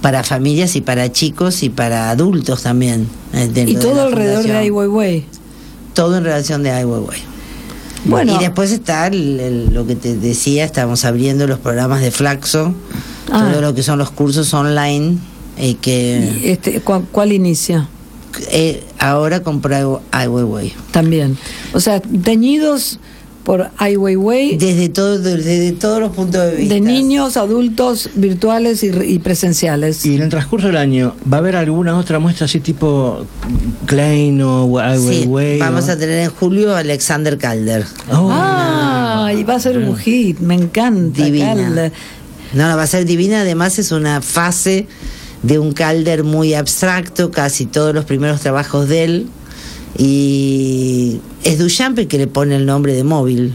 [0.00, 3.08] para familias y para chicos y para adultos también.
[3.32, 4.52] eh, Y todo alrededor de.
[4.56, 5.24] Ai Weiwei.
[5.94, 7.18] Todo en relación de Ai Weiwei.
[8.04, 8.36] Bueno.
[8.36, 12.72] Y después está el- el- lo que te decía, estamos abriendo los programas de Flaxo,
[13.32, 13.48] Ah.
[13.50, 15.18] todo lo que son los cursos online,
[15.58, 17.88] y que Y Este, ¿cuál, cuál inicia?
[18.50, 19.82] eh, ahora compré
[20.12, 20.72] Ai Weiwei.
[20.92, 21.36] También.
[21.72, 23.00] O sea, teñidos
[23.46, 26.74] por Ai Weiwei Desde, todo, desde todos los puntos de vista.
[26.74, 30.04] de niños, adultos, virtuales y, y presenciales.
[30.04, 33.24] Y en el transcurso del año, ¿va a haber alguna otra muestra así tipo
[33.86, 37.84] Klein o Ai Sí, Weiwei, vamos o- a tener en julio a Alexander Calder.
[38.12, 41.22] Oh, ah, y va a ser un hit, me encanta.
[41.24, 41.54] Divina.
[41.54, 41.92] Calder.
[42.52, 44.86] No, no, va a ser divina, además es una fase
[45.44, 49.26] de un Calder muy abstracto, casi todos los primeros trabajos de él.
[49.98, 53.54] Y es Duchamp el que le pone el nombre de móvil.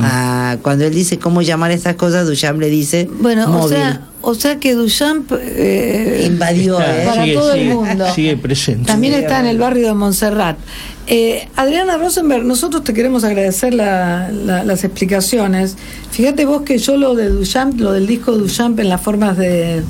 [0.00, 4.34] Ah, cuando él dice cómo llamar estas cosas, Duchamp le dice Bueno, o sea, o
[4.34, 7.06] sea que Duchamp eh, Invadió, Está- ¿eh?
[7.06, 8.04] para sigue- todo el mundo.
[8.14, 8.84] Sigue presente.
[8.86, 10.58] También está en el barrio de Montserrat.
[11.06, 15.76] Eh, Adriana Rosenberg, nosotros te queremos agradecer la- la- las explicaciones.
[16.10, 19.82] Fíjate vos que yo lo de Duchamp, lo del disco Duchamp en las formas de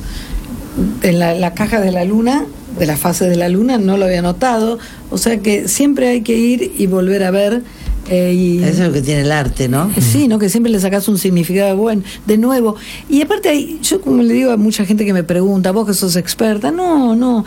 [1.02, 2.44] en la, la caja de la luna,
[2.78, 4.78] de las fases de la luna, no lo había notado.
[5.10, 7.62] O sea que siempre hay que ir y volver a ver.
[8.10, 9.90] eh, y, Eso es lo que tiene el arte, ¿no?
[9.94, 10.38] Eh, Sí, ¿no?
[10.38, 12.74] Que siempre le sacas un significado bueno, de nuevo.
[13.10, 15.92] Y aparte, hay- yo como le digo a mucha gente que me pregunta, vos que
[15.94, 17.44] sos experta, no, no,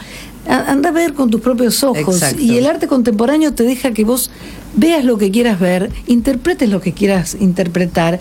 [0.47, 2.15] anda a ver con tus propios ojos.
[2.15, 2.41] Exacto.
[2.41, 4.29] Y el arte contemporáneo te deja que vos
[4.75, 8.19] veas lo que quieras ver, interpretes lo que quieras interpretar,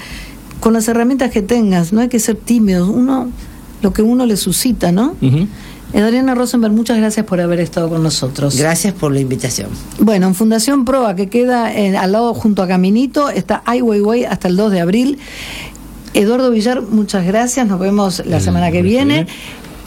[0.61, 3.31] con las herramientas que tengas, no hay que ser tímidos, uno,
[3.83, 5.15] lo que uno le suscita, ¿no?
[5.23, 5.47] Ujú.
[5.95, 8.57] Adriana Rosenberg, muchas gracias por haber estado con nosotros.
[8.57, 9.69] Gracias por la invitación.
[9.99, 14.25] Bueno, en Fundación Proa, que queda en- al lado junto a Caminito, está Ai Weiwei
[14.25, 15.19] hasta el 2 de abril.
[16.15, 17.67] Eduardo Villar, muchas gracias.
[17.67, 19.27] Nos vemos la El semana que viene.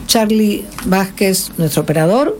[0.07, 2.37] Charlie Vázquez, nuestro operador.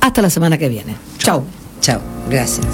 [0.00, 0.96] Hasta la semana que viene.
[1.18, 1.44] Chao.
[1.80, 2.00] Chao.
[2.30, 2.66] Gracias.